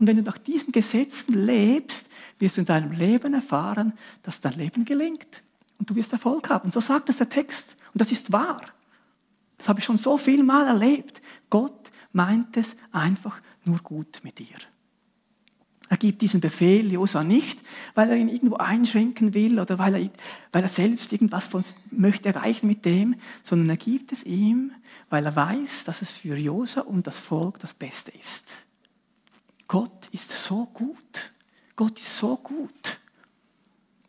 Und 0.00 0.08
wenn 0.08 0.16
du 0.16 0.22
nach 0.22 0.38
diesen 0.38 0.72
Gesetzen 0.72 1.34
lebst, 1.46 2.08
wirst 2.40 2.56
du 2.56 2.62
in 2.62 2.66
deinem 2.66 2.90
Leben 2.90 3.34
erfahren, 3.34 3.92
dass 4.24 4.40
dein 4.40 4.54
Leben 4.54 4.84
gelingt. 4.84 5.44
Und 5.78 5.88
du 5.88 5.94
wirst 5.94 6.12
Erfolg 6.12 6.50
haben. 6.50 6.72
So 6.72 6.80
sagt 6.80 7.08
es 7.08 7.18
der 7.18 7.28
Text. 7.28 7.76
Und 7.94 8.00
das 8.00 8.10
ist 8.10 8.32
wahr. 8.32 8.62
Das 9.58 9.68
habe 9.68 9.78
ich 9.78 9.84
schon 9.84 9.96
so 9.96 10.18
viel 10.18 10.42
Mal 10.42 10.66
erlebt. 10.66 11.22
Gott 11.50 11.77
meint 12.12 12.56
es 12.56 12.76
einfach 12.92 13.40
nur 13.64 13.78
gut 13.78 14.20
mit 14.22 14.38
dir. 14.38 14.56
Er 15.90 15.96
gibt 15.96 16.20
diesen 16.20 16.40
Befehl 16.40 16.92
Josa 16.92 17.24
nicht, 17.24 17.60
weil 17.94 18.10
er 18.10 18.16
ihn 18.16 18.28
irgendwo 18.28 18.56
einschränken 18.56 19.32
will 19.32 19.58
oder 19.58 19.78
weil 19.78 19.94
er, 19.94 20.10
weil 20.52 20.62
er 20.62 20.68
selbst 20.68 21.12
irgendwas 21.12 21.48
von 21.48 21.58
uns 21.58 21.74
möchte 21.90 22.28
erreichen 22.28 22.66
mit 22.66 22.84
dem, 22.84 23.14
sondern 23.42 23.70
er 23.70 23.76
gibt 23.78 24.12
es 24.12 24.24
ihm, 24.24 24.72
weil 25.08 25.24
er 25.24 25.34
weiß, 25.34 25.84
dass 25.84 26.02
es 26.02 26.12
für 26.12 26.36
Josa 26.36 26.82
und 26.82 27.06
das 27.06 27.18
Volk 27.18 27.58
das 27.60 27.72
Beste 27.72 28.10
ist. 28.10 28.48
Gott 29.66 30.08
ist 30.12 30.30
so 30.30 30.66
gut. 30.66 31.32
Gott 31.74 31.98
ist 31.98 32.16
so 32.16 32.36
gut. 32.36 32.98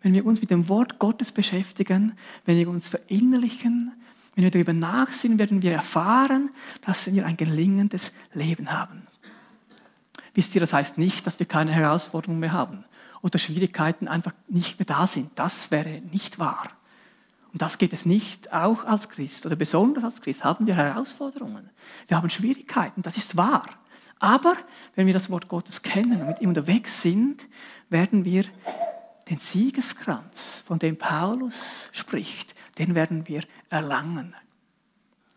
Wenn 0.02 0.14
wir 0.14 0.26
uns 0.26 0.42
mit 0.42 0.50
dem 0.50 0.68
Wort 0.68 1.00
Gottes 1.00 1.32
beschäftigen, 1.32 2.14
wenn 2.46 2.58
wir 2.58 2.70
uns 2.70 2.90
verinnerlichen, 2.90 3.94
wenn 4.40 4.46
wir 4.46 4.52
darüber 4.52 4.72
nachsinnen, 4.72 5.38
werden 5.38 5.62
wir 5.62 5.74
erfahren, 5.74 6.50
dass 6.86 7.12
wir 7.12 7.26
ein 7.26 7.36
gelingendes 7.36 8.14
Leben 8.34 8.72
haben. 8.72 9.06
Wisst 10.34 10.56
ihr, 10.56 10.62
das 10.62 10.72
heißt 10.72 10.98
nicht, 10.98 11.28
dass 11.28 11.40
wir 11.40 11.46
keine 11.46 11.74
Herausforderungen 11.74 12.40
mehr 12.40 12.54
haben 12.54 12.86
oder 13.22 13.38
Schwierigkeiten 13.38 14.08
einfach 14.08 14.32
nicht 14.48 14.80
mehr 14.80 14.86
da 14.86 15.08
sind. 15.08 15.32
Das 15.36 15.72
wäre 15.72 16.02
nicht 16.12 16.40
wahr. 16.40 16.70
Und 17.52 17.62
das 17.62 17.80
geht 17.80 17.92
es 17.92 18.06
nicht. 18.06 18.54
Auch 18.54 18.86
als 18.86 19.10
Christ 19.10 19.46
oder 19.46 19.58
besonders 19.58 20.06
als 20.06 20.22
Christ 20.22 20.46
haben 20.46 20.68
wir 20.68 20.76
Herausforderungen. 20.76 21.70
Wir 22.08 22.16
haben 22.16 22.30
Schwierigkeiten. 22.30 23.02
Das 23.02 23.18
ist 23.18 23.36
wahr. 23.36 23.66
Aber 24.20 24.54
wenn 24.96 25.06
wir 25.06 25.14
das 25.14 25.30
Wort 25.30 25.50
Gottes 25.50 25.82
kennen 25.82 26.22
und 26.22 26.28
mit 26.28 26.40
ihm 26.40 26.48
unterwegs 26.48 27.02
sind, 27.02 27.46
werden 27.90 28.24
wir 28.24 28.46
den 29.30 29.40
Siegeskranz, 29.40 30.64
von 30.66 30.80
dem 30.80 30.98
Paulus 30.98 31.90
spricht, 31.92 32.56
den 32.80 32.96
werden 32.96 33.28
wir 33.28 33.44
erlangen. 33.70 34.36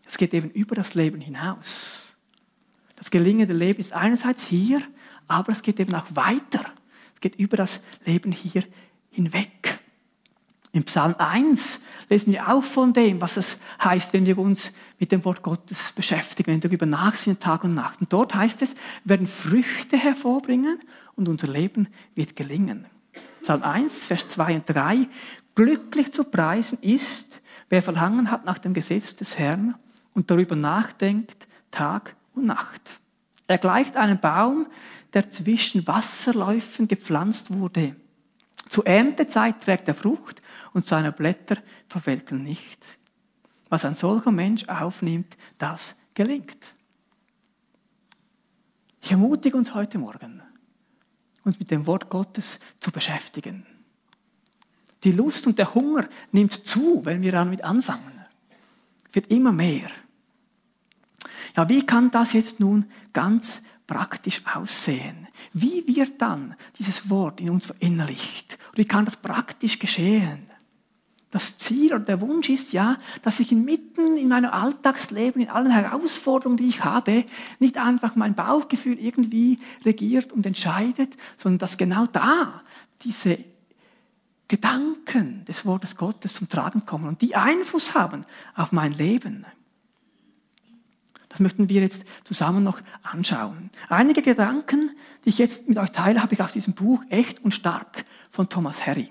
Es 0.05 0.17
geht 0.17 0.33
eben 0.33 0.49
über 0.51 0.75
das 0.75 0.95
Leben 0.95 1.21
hinaus. 1.21 2.15
Das 2.95 3.11
gelingende 3.11 3.53
Leben 3.53 3.79
ist 3.79 3.93
einerseits 3.93 4.45
hier, 4.45 4.81
aber 5.27 5.51
es 5.51 5.61
geht 5.61 5.79
eben 5.79 5.93
auch 5.93 6.07
weiter. 6.11 6.65
Es 7.15 7.21
geht 7.21 7.35
über 7.35 7.57
das 7.57 7.81
Leben 8.05 8.31
hier 8.31 8.63
hinweg. 9.11 9.79
Im 10.71 10.85
Psalm 10.85 11.15
1 11.17 11.81
lesen 12.09 12.33
wir 12.33 12.49
auch 12.49 12.63
von 12.63 12.93
dem, 12.93 13.21
was 13.21 13.37
es 13.37 13.59
heißt, 13.83 14.13
wenn 14.13 14.25
wir 14.25 14.39
uns 14.39 14.73
mit 14.97 15.11
dem 15.11 15.23
Wort 15.23 15.43
Gottes 15.43 15.91
beschäftigen, 15.91 16.47
wenn 16.47 16.63
wir 16.63 16.69
darüber 16.69 16.87
nachsinnen 16.87 17.39
Tag 17.39 17.63
und 17.63 17.75
Nacht. 17.75 18.01
Und 18.01 18.11
dort 18.11 18.33
heißt 18.33 18.61
es, 18.63 18.75
wir 19.03 19.11
werden 19.11 19.27
Früchte 19.27 19.97
hervorbringen 19.97 20.79
und 21.15 21.29
unser 21.29 21.47
Leben 21.47 21.87
wird 22.15 22.35
gelingen. 22.35 22.87
Psalm 23.43 23.61
1, 23.61 24.07
Vers 24.07 24.29
2 24.29 24.55
und 24.55 24.63
3. 24.67 25.07
Glücklich 25.55 26.11
zu 26.11 26.25
preisen 26.25 26.79
ist, 26.81 27.41
wer 27.69 27.83
Verlangen 27.83 28.31
hat 28.31 28.45
nach 28.45 28.57
dem 28.57 28.73
Gesetz 28.73 29.15
des 29.15 29.37
Herrn 29.37 29.75
und 30.13 30.31
darüber 30.31 30.55
nachdenkt 30.55 31.47
Tag 31.71 32.15
und 32.33 32.45
Nacht. 32.45 32.81
Er 33.47 33.57
gleicht 33.57 33.97
einem 33.97 34.19
Baum, 34.19 34.67
der 35.13 35.29
zwischen 35.29 35.85
Wasserläufen 35.85 36.87
gepflanzt 36.87 37.51
wurde. 37.51 37.95
Zur 38.69 38.87
Erntezeit 38.87 39.61
trägt 39.61 39.87
er 39.87 39.93
Frucht 39.93 40.41
und 40.73 40.85
seine 40.85 41.11
Blätter 41.11 41.57
verwelken 41.87 42.41
nicht. 42.41 42.79
Was 43.69 43.85
ein 43.85 43.95
solcher 43.95 44.31
Mensch 44.31 44.67
aufnimmt, 44.67 45.37
das 45.57 45.97
gelingt. 46.13 46.73
Ich 49.01 49.11
ermutige 49.11 49.57
uns 49.57 49.73
heute 49.73 49.97
Morgen, 49.97 50.41
uns 51.43 51.59
mit 51.59 51.69
dem 51.69 51.85
Wort 51.85 52.09
Gottes 52.09 52.59
zu 52.79 52.91
beschäftigen. 52.91 53.65
Die 55.03 55.11
Lust 55.11 55.47
und 55.47 55.57
der 55.57 55.73
Hunger 55.73 56.07
nimmt 56.31 56.53
zu, 56.53 57.01
wenn 57.03 57.21
wir 57.21 57.31
damit 57.31 57.63
anfangen. 57.63 58.21
Wird 59.11 59.29
immer 59.31 59.51
mehr. 59.51 59.89
Ja, 61.55 61.69
wie 61.69 61.85
kann 61.85 62.09
das 62.11 62.33
jetzt 62.33 62.59
nun 62.59 62.85
ganz 63.11 63.63
praktisch 63.85 64.41
aussehen? 64.53 65.27
Wie 65.51 65.85
wird 65.87 66.21
dann 66.21 66.55
dieses 66.79 67.09
Wort 67.09 67.41
in 67.41 67.49
uns 67.49 67.67
verinnerlicht? 67.67 68.57
Und 68.71 68.77
wie 68.77 68.85
kann 68.85 69.05
das 69.05 69.17
praktisch 69.17 69.77
geschehen? 69.77 70.49
das 71.33 71.57
Ziel 71.57 71.95
oder 71.95 72.03
der 72.03 72.21
Wunsch 72.21 72.49
ist 72.49 72.73
ja, 72.73 72.97
dass 73.23 73.39
ich 73.39 73.51
inmitten 73.51 74.17
in 74.17 74.27
meinem 74.27 74.51
Alltagsleben, 74.51 75.41
in 75.41 75.49
allen 75.49 75.71
Herausforderungen, 75.71 76.57
die 76.57 76.67
ich 76.67 76.83
habe, 76.83 77.25
nicht 77.57 77.77
einfach 77.77 78.15
mein 78.15 78.35
Bauchgefühl 78.35 78.99
irgendwie 78.99 79.57
regiert 79.83 80.31
und 80.31 80.45
entscheidet, 80.45 81.17
sondern 81.35 81.57
dass 81.57 81.79
genau 81.79 82.05
da 82.05 82.61
diese 83.01 83.39
Gedanken 84.53 85.43
des 85.45 85.65
Wortes 85.65 85.97
Gottes 85.97 86.35
zum 86.35 86.47
Tragen 86.47 86.85
kommen 86.85 87.07
und 87.07 87.23
die 87.23 87.35
Einfluss 87.35 87.95
haben 87.95 88.23
auf 88.53 88.71
mein 88.71 88.93
Leben. 88.93 89.47
Das 91.29 91.39
möchten 91.39 91.69
wir 91.69 91.81
jetzt 91.81 92.05
zusammen 92.23 92.63
noch 92.63 92.79
anschauen. 93.01 93.71
Einige 93.89 94.21
Gedanken, 94.21 94.91
die 95.25 95.29
ich 95.29 95.39
jetzt 95.39 95.67
mit 95.67 95.79
euch 95.79 95.89
teile, 95.89 96.21
habe 96.21 96.35
ich 96.35 96.43
aus 96.43 96.51
diesem 96.51 96.75
Buch 96.75 97.01
Echt 97.09 97.43
und 97.43 97.55
Stark 97.55 98.05
von 98.29 98.47
Thomas 98.47 98.85
Harry. 98.85 99.09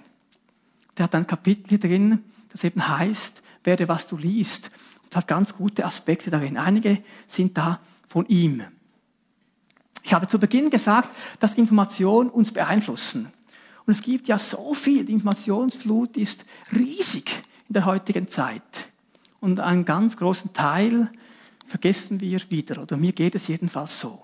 Der 0.97 1.07
hat 1.07 1.15
ein 1.17 1.27
Kapitel 1.27 1.71
hier 1.71 1.81
drin, 1.81 2.23
das 2.51 2.63
eben 2.63 2.87
heißt, 2.87 3.43
werde 3.65 3.89
was 3.89 4.07
du 4.07 4.17
liest. 4.17 4.71
Und 5.03 5.17
hat 5.17 5.27
ganz 5.27 5.57
gute 5.57 5.85
Aspekte 5.85 6.31
darin. 6.31 6.57
Einige 6.57 7.03
sind 7.27 7.59
da 7.59 7.81
von 8.07 8.27
ihm. 8.27 8.63
Ich 10.05 10.15
habe 10.15 10.29
zu 10.29 10.39
Beginn 10.39 10.71
gesagt, 10.71 11.09
dass 11.41 11.55
Informationen 11.55 12.31
uns 12.31 12.53
beeinflussen. 12.53 13.33
Und 13.87 13.93
es 13.93 14.03
gibt 14.03 14.29
ja 14.29 14.39
so 14.39 14.75
viel, 14.75 15.05
die 15.05 15.13
Informationsflut 15.13 16.17
ist 16.17 16.45
riesig 16.73 17.43
in 17.69 17.75
der 17.75 17.85
heutigen 17.85 18.29
Zeit. 18.29 18.63
Und 19.41 19.61
einen 19.61 19.85
ganz 19.85 20.17
großen 20.17 20.53
Teil 20.53 21.11
vergessen 21.67 22.21
wir 22.21 22.41
wieder, 22.51 22.83
oder 22.83 22.97
mir 22.97 23.13
geht 23.13 23.35
es 23.35 23.49
jedenfalls 23.49 23.99
so. 23.99 24.23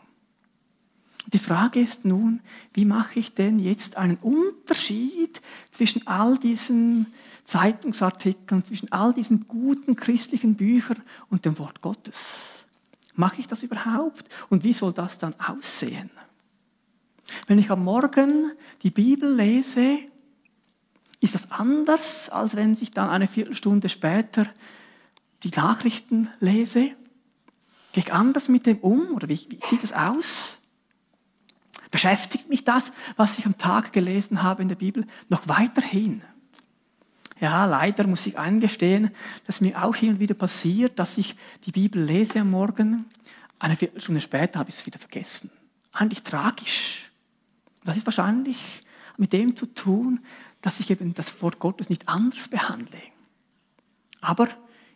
Die 1.32 1.38
Frage 1.38 1.80
ist 1.80 2.04
nun, 2.04 2.40
wie 2.72 2.86
mache 2.86 3.18
ich 3.18 3.34
denn 3.34 3.58
jetzt 3.58 3.98
einen 3.98 4.16
Unterschied 4.16 5.42
zwischen 5.70 6.06
all 6.06 6.38
diesen 6.38 7.12
Zeitungsartikeln, 7.44 8.64
zwischen 8.64 8.92
all 8.92 9.12
diesen 9.12 9.46
guten 9.46 9.94
christlichen 9.94 10.54
Büchern 10.54 11.02
und 11.28 11.44
dem 11.44 11.58
Wort 11.58 11.82
Gottes? 11.82 12.64
Mache 13.14 13.40
ich 13.40 13.46
das 13.46 13.62
überhaupt? 13.62 14.24
Und 14.48 14.64
wie 14.64 14.72
soll 14.72 14.92
das 14.92 15.18
dann 15.18 15.34
aussehen? 15.38 16.10
Wenn 17.46 17.58
ich 17.58 17.70
am 17.70 17.84
Morgen 17.84 18.52
die 18.82 18.90
Bibel 18.90 19.34
lese, 19.34 19.98
ist 21.20 21.34
das 21.34 21.50
anders, 21.50 22.30
als 22.30 22.56
wenn 22.56 22.74
ich 22.74 22.92
dann 22.92 23.10
eine 23.10 23.26
Viertelstunde 23.26 23.88
später 23.88 24.46
die 25.42 25.50
Nachrichten 25.50 26.28
lese? 26.40 26.90
Gehe 27.92 28.04
ich 28.04 28.12
anders 28.12 28.48
mit 28.48 28.66
dem 28.66 28.78
um 28.78 29.14
oder 29.14 29.28
wie, 29.28 29.46
wie 29.48 29.60
sieht 29.64 29.82
es 29.82 29.92
aus? 29.92 30.58
Beschäftigt 31.90 32.48
mich 32.48 32.64
das, 32.64 32.92
was 33.16 33.38
ich 33.38 33.46
am 33.46 33.56
Tag 33.56 33.92
gelesen 33.92 34.42
habe 34.42 34.62
in 34.62 34.68
der 34.68 34.76
Bibel, 34.76 35.06
noch 35.28 35.48
weiterhin? 35.48 36.22
Ja, 37.40 37.66
leider 37.66 38.06
muss 38.06 38.26
ich 38.26 38.38
eingestehen, 38.38 39.10
dass 39.46 39.60
mir 39.60 39.82
auch 39.82 39.94
hin 39.94 40.10
und 40.10 40.20
wieder 40.20 40.34
passiert, 40.34 40.98
dass 40.98 41.18
ich 41.18 41.36
die 41.66 41.72
Bibel 41.72 42.02
lese 42.02 42.40
am 42.40 42.50
Morgen, 42.50 43.06
eine 43.60 43.76
Viertelstunde 43.76 44.20
später 44.20 44.58
habe 44.58 44.70
ich 44.70 44.76
es 44.76 44.86
wieder 44.86 44.98
vergessen. 44.98 45.50
Eigentlich 45.92 46.22
tragisch. 46.22 46.97
Das 47.84 47.96
ist 47.96 48.06
wahrscheinlich 48.06 48.82
mit 49.16 49.32
dem 49.32 49.56
zu 49.56 49.66
tun, 49.66 50.20
dass 50.60 50.80
ich 50.80 50.90
eben 50.90 51.14
das 51.14 51.40
Wort 51.42 51.58
Gottes 51.58 51.88
nicht 51.90 52.08
anders 52.08 52.48
behandle. 52.48 53.00
Aber 54.20 54.48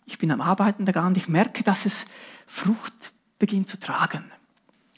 ich 0.07 0.19
bin 0.19 0.31
am 0.33 0.41
Arbeiten 0.41 0.85
daran 0.85 1.09
und 1.09 1.17
ich 1.17 1.29
merke, 1.29 1.63
dass 1.63 1.87
es 1.87 2.07
Frucht 2.47 3.13
beginnt 3.39 3.69
zu 3.69 3.79
tragen. 3.79 4.25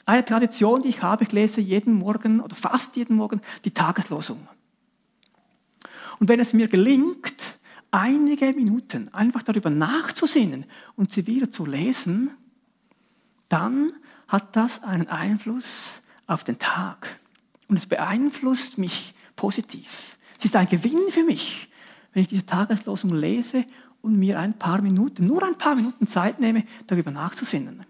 Eine 0.05 0.25
Tradition, 0.25 0.83
die 0.83 0.89
ich 0.89 1.01
habe, 1.01 1.23
ich 1.23 1.31
lese 1.31 1.61
jeden 1.61 1.93
Morgen 1.93 2.39
oder 2.39 2.55
fast 2.55 2.95
jeden 2.95 3.15
Morgen 3.15 3.41
die 3.63 3.71
Tageslosung. 3.71 4.47
Und 6.19 6.29
wenn 6.29 6.39
es 6.39 6.53
mir 6.53 6.67
gelingt, 6.67 7.57
einige 7.91 8.53
Minuten 8.53 9.13
einfach 9.13 9.41
darüber 9.41 9.69
nachzusinnen 9.69 10.65
und 10.95 11.11
sie 11.11 11.27
wieder 11.27 11.49
zu 11.49 11.65
lesen, 11.65 12.31
dann 13.49 13.91
hat 14.27 14.55
das 14.55 14.83
einen 14.83 15.07
Einfluss 15.07 16.01
auf 16.27 16.43
den 16.43 16.59
Tag. 16.59 17.19
Und 17.67 17.77
es 17.77 17.85
beeinflusst 17.85 18.77
mich 18.77 19.13
positiv. 19.35 20.17
Es 20.39 20.45
ist 20.45 20.55
ein 20.55 20.69
Gewinn 20.69 21.09
für 21.09 21.23
mich, 21.23 21.69
wenn 22.13 22.23
ich 22.23 22.29
diese 22.29 22.45
Tageslosung 22.45 23.13
lese 23.13 23.65
und 24.01 24.17
mir 24.17 24.39
ein 24.39 24.53
paar 24.53 24.81
Minuten, 24.81 25.25
nur 25.25 25.43
ein 25.43 25.57
paar 25.57 25.75
Minuten 25.75 26.07
Zeit 26.07 26.39
nehme, 26.39 26.63
darüber 26.87 27.11
nachzusinnen. 27.11 27.81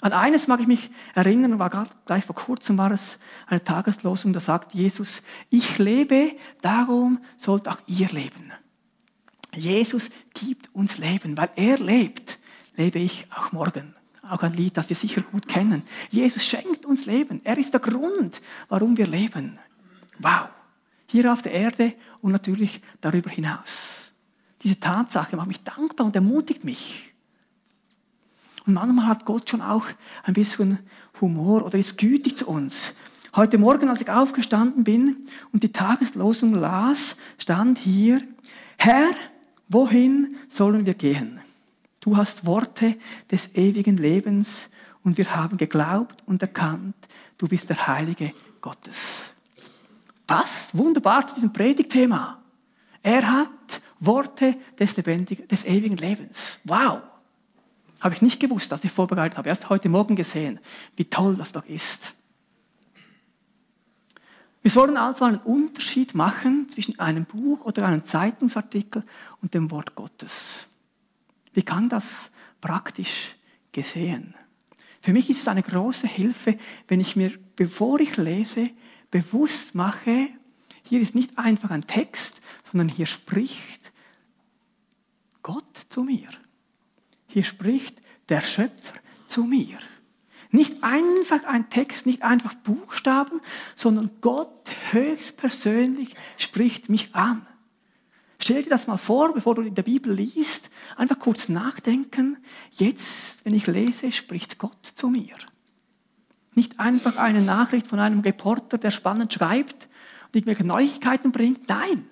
An 0.00 0.12
eines 0.12 0.46
mag 0.46 0.60
ich 0.60 0.68
mich 0.68 0.90
erinnern, 1.14 1.58
war 1.58 1.88
gleich 2.06 2.24
vor 2.24 2.36
kurzem 2.36 2.78
war 2.78 2.92
es 2.92 3.18
eine 3.48 3.64
Tageslosung, 3.64 4.32
da 4.32 4.38
sagt 4.38 4.72
Jesus, 4.72 5.22
ich 5.50 5.78
lebe, 5.78 6.30
darum 6.60 7.18
sollt 7.36 7.66
auch 7.66 7.78
ihr 7.86 8.08
leben. 8.10 8.52
Jesus 9.54 10.10
gibt 10.34 10.72
uns 10.74 10.98
Leben, 10.98 11.36
weil 11.36 11.50
er 11.56 11.78
lebt, 11.78 12.38
lebe 12.76 13.00
ich 13.00 13.26
auch 13.34 13.50
morgen. 13.50 13.94
Auch 14.30 14.42
ein 14.42 14.52
Lied, 14.52 14.76
das 14.76 14.88
wir 14.88 14.96
sicher 14.96 15.22
gut 15.22 15.48
kennen. 15.48 15.82
Jesus 16.10 16.44
schenkt 16.44 16.86
uns 16.86 17.06
Leben. 17.06 17.40
Er 17.44 17.56
ist 17.58 17.72
der 17.72 17.80
Grund, 17.80 18.40
warum 18.68 18.96
wir 18.96 19.06
leben. 19.06 19.58
Wow. 20.18 20.48
Hier 21.06 21.32
auf 21.32 21.42
der 21.42 21.52
Erde 21.52 21.94
und 22.20 22.32
natürlich 22.32 22.80
darüber 23.00 23.30
hinaus. 23.30 24.10
Diese 24.62 24.78
Tatsache 24.78 25.36
macht 25.36 25.48
mich 25.48 25.62
dankbar 25.62 26.06
und 26.06 26.14
ermutigt 26.14 26.64
mich. 26.64 27.14
Und 28.66 28.74
manchmal 28.74 29.06
hat 29.06 29.24
Gott 29.24 29.48
schon 29.48 29.62
auch 29.62 29.86
ein 30.24 30.34
bisschen 30.34 30.78
Humor 31.20 31.64
oder 31.64 31.78
ist 31.78 31.96
gütig 31.96 32.36
zu 32.36 32.48
uns. 32.48 32.94
Heute 33.34 33.56
Morgen, 33.56 33.88
als 33.88 34.00
ich 34.00 34.10
aufgestanden 34.10 34.84
bin 34.84 35.26
und 35.52 35.62
die 35.62 35.72
Tageslosung 35.72 36.54
las, 36.54 37.16
stand 37.38 37.78
hier, 37.78 38.22
Herr, 38.76 39.10
wohin 39.68 40.36
sollen 40.48 40.84
wir 40.86 40.94
gehen? 40.94 41.40
Du 42.00 42.16
hast 42.16 42.46
Worte 42.46 42.96
des 43.30 43.54
ewigen 43.54 43.96
Lebens 43.96 44.70
und 45.02 45.18
wir 45.18 45.34
haben 45.34 45.56
geglaubt 45.56 46.22
und 46.26 46.42
erkannt, 46.42 46.96
du 47.38 47.48
bist 47.48 47.68
der 47.70 47.86
Heilige 47.86 48.32
Gottes. 48.60 49.32
Passt 50.26 50.76
wunderbar 50.76 51.26
zu 51.26 51.34
diesem 51.36 51.52
Predigtthema. 51.52 52.42
Er 53.02 53.30
hat 53.30 53.48
Worte 54.00 54.56
des, 54.78 54.96
lebendigen, 54.96 55.48
des 55.48 55.64
ewigen 55.64 55.96
Lebens. 55.96 56.60
Wow. 56.64 57.00
Habe 58.00 58.14
ich 58.14 58.22
nicht 58.22 58.38
gewusst, 58.38 58.72
als 58.72 58.84
ich 58.84 58.92
vorbereitet 58.92 59.38
habe. 59.38 59.48
Erst 59.48 59.70
heute 59.70 59.88
Morgen 59.88 60.14
gesehen, 60.14 60.60
wie 60.96 61.04
toll 61.04 61.34
das 61.36 61.52
doch 61.52 61.64
ist. 61.64 62.14
Wir 64.62 64.70
sollen 64.70 64.96
also 64.96 65.24
einen 65.24 65.38
Unterschied 65.38 66.14
machen 66.14 66.68
zwischen 66.68 66.98
einem 66.98 67.24
Buch 67.24 67.64
oder 67.64 67.86
einem 67.86 68.04
Zeitungsartikel 68.04 69.02
und 69.40 69.54
dem 69.54 69.70
Wort 69.70 69.94
Gottes. 69.94 70.67
Wie 71.58 71.64
kann 71.64 71.88
das 71.88 72.30
praktisch 72.60 73.34
gesehen? 73.72 74.36
Für 75.00 75.12
mich 75.12 75.28
ist 75.28 75.40
es 75.40 75.48
eine 75.48 75.64
große 75.64 76.06
Hilfe, 76.06 76.56
wenn 76.86 77.00
ich 77.00 77.16
mir, 77.16 77.36
bevor 77.56 77.98
ich 77.98 78.16
lese, 78.16 78.70
bewusst 79.10 79.74
mache, 79.74 80.28
hier 80.84 81.00
ist 81.00 81.16
nicht 81.16 81.36
einfach 81.36 81.70
ein 81.72 81.88
Text, 81.88 82.42
sondern 82.70 82.88
hier 82.88 83.06
spricht 83.06 83.90
Gott 85.42 85.86
zu 85.88 86.04
mir. 86.04 86.28
Hier 87.26 87.42
spricht 87.42 88.02
der 88.28 88.40
Schöpfer 88.40 88.94
zu 89.26 89.42
mir. 89.42 89.78
Nicht 90.52 90.84
einfach 90.84 91.42
ein 91.42 91.70
Text, 91.70 92.06
nicht 92.06 92.22
einfach 92.22 92.54
Buchstaben, 92.54 93.40
sondern 93.74 94.12
Gott 94.20 94.70
höchstpersönlich 94.92 96.14
spricht 96.36 96.88
mich 96.88 97.16
an. 97.16 97.44
Stell 98.48 98.62
dir 98.62 98.70
das 98.70 98.86
mal 98.86 98.96
vor, 98.96 99.34
bevor 99.34 99.56
du 99.56 99.60
in 99.60 99.74
der 99.74 99.82
Bibel 99.82 100.10
liest, 100.10 100.70
einfach 100.96 101.18
kurz 101.18 101.50
nachdenken. 101.50 102.38
Jetzt, 102.70 103.44
wenn 103.44 103.52
ich 103.52 103.66
lese, 103.66 104.10
spricht 104.10 104.56
Gott 104.56 104.86
zu 104.86 105.10
mir. 105.10 105.34
Nicht 106.54 106.80
einfach 106.80 107.18
eine 107.18 107.42
Nachricht 107.42 107.86
von 107.86 108.00
einem 108.00 108.20
Reporter, 108.20 108.78
der 108.78 108.90
spannend 108.90 109.34
schreibt 109.34 109.86
und 110.28 110.36
irgendwelche 110.36 110.64
Neuigkeiten 110.64 111.30
bringt. 111.30 111.68
Nein, 111.68 112.06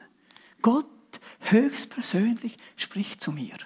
Gott 0.61 0.85
höchstpersönlich 1.41 2.59
spricht 2.77 3.23
zu 3.23 3.33
mir. 3.33 3.57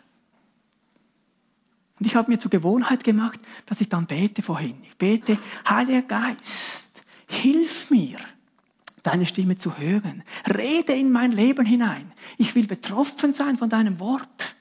Und 1.99 2.07
ich 2.07 2.15
habe 2.15 2.31
mir 2.31 2.39
zur 2.39 2.53
Gewohnheit 2.53 3.03
gemacht, 3.03 3.41
dass 3.67 3.81
ich 3.81 3.89
dann 3.89 4.07
bete 4.07 4.43
vorhin. 4.43 4.77
Ich 4.85 4.97
bete, 4.97 5.39
Heiliger 5.69 6.03
Geist, 6.03 7.03
hilf 7.29 7.91
mir, 7.91 8.19
deine 9.03 9.27
Stimme 9.27 9.57
zu 9.57 9.79
hören. 9.79 10.23
Rede 10.47 10.93
in 10.93 11.13
mein 11.13 11.33
Leben 11.33 11.65
hinein. 11.65 12.13
Ich 12.39 12.55
will 12.55 12.67
betroffen 12.67 13.35
sein 13.35 13.57
von 13.57 13.71
deinem 13.71 13.99
Wort. 14.01 14.55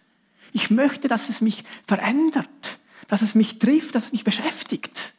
Ich 0.54 0.69
möchte, 0.69 1.08
dass 1.08 1.30
es 1.30 1.41
mich 1.41 1.63
verändert, 1.86 2.80
dass 3.08 3.21
es 3.21 3.36
mich 3.36 3.60
trifft, 3.60 3.95
dass 3.95 4.06
es 4.06 4.12
mich 4.12 4.23
beschäftigt. 4.23 5.13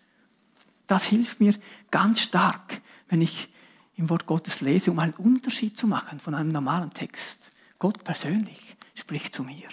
Das 0.86 1.04
hilft 1.04 1.40
mir 1.40 1.54
ganz 1.90 2.20
stark, 2.20 2.80
wenn 3.08 3.20
ich 3.20 3.48
im 3.96 4.08
Wort 4.08 4.26
Gottes 4.26 4.60
lese, 4.60 4.90
um 4.90 4.98
einen 4.98 5.12
Unterschied 5.12 5.76
zu 5.76 5.86
machen 5.86 6.20
von 6.20 6.34
einem 6.34 6.50
normalen 6.50 6.92
Text. 6.92 7.52
Gott 7.78 8.02
persönlich 8.02 8.76
spricht 8.94 9.34
zu 9.34 9.44
mir. 9.44 9.68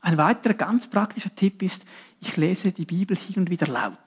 Ein 0.00 0.18
weiterer 0.18 0.54
ganz 0.54 0.88
praktischer 0.88 1.34
Tipp 1.34 1.62
ist, 1.62 1.86
ich 2.20 2.36
lese 2.36 2.72
die 2.72 2.84
Bibel 2.84 3.16
hin 3.16 3.36
und 3.36 3.50
wieder 3.50 3.66
laut. 3.66 4.03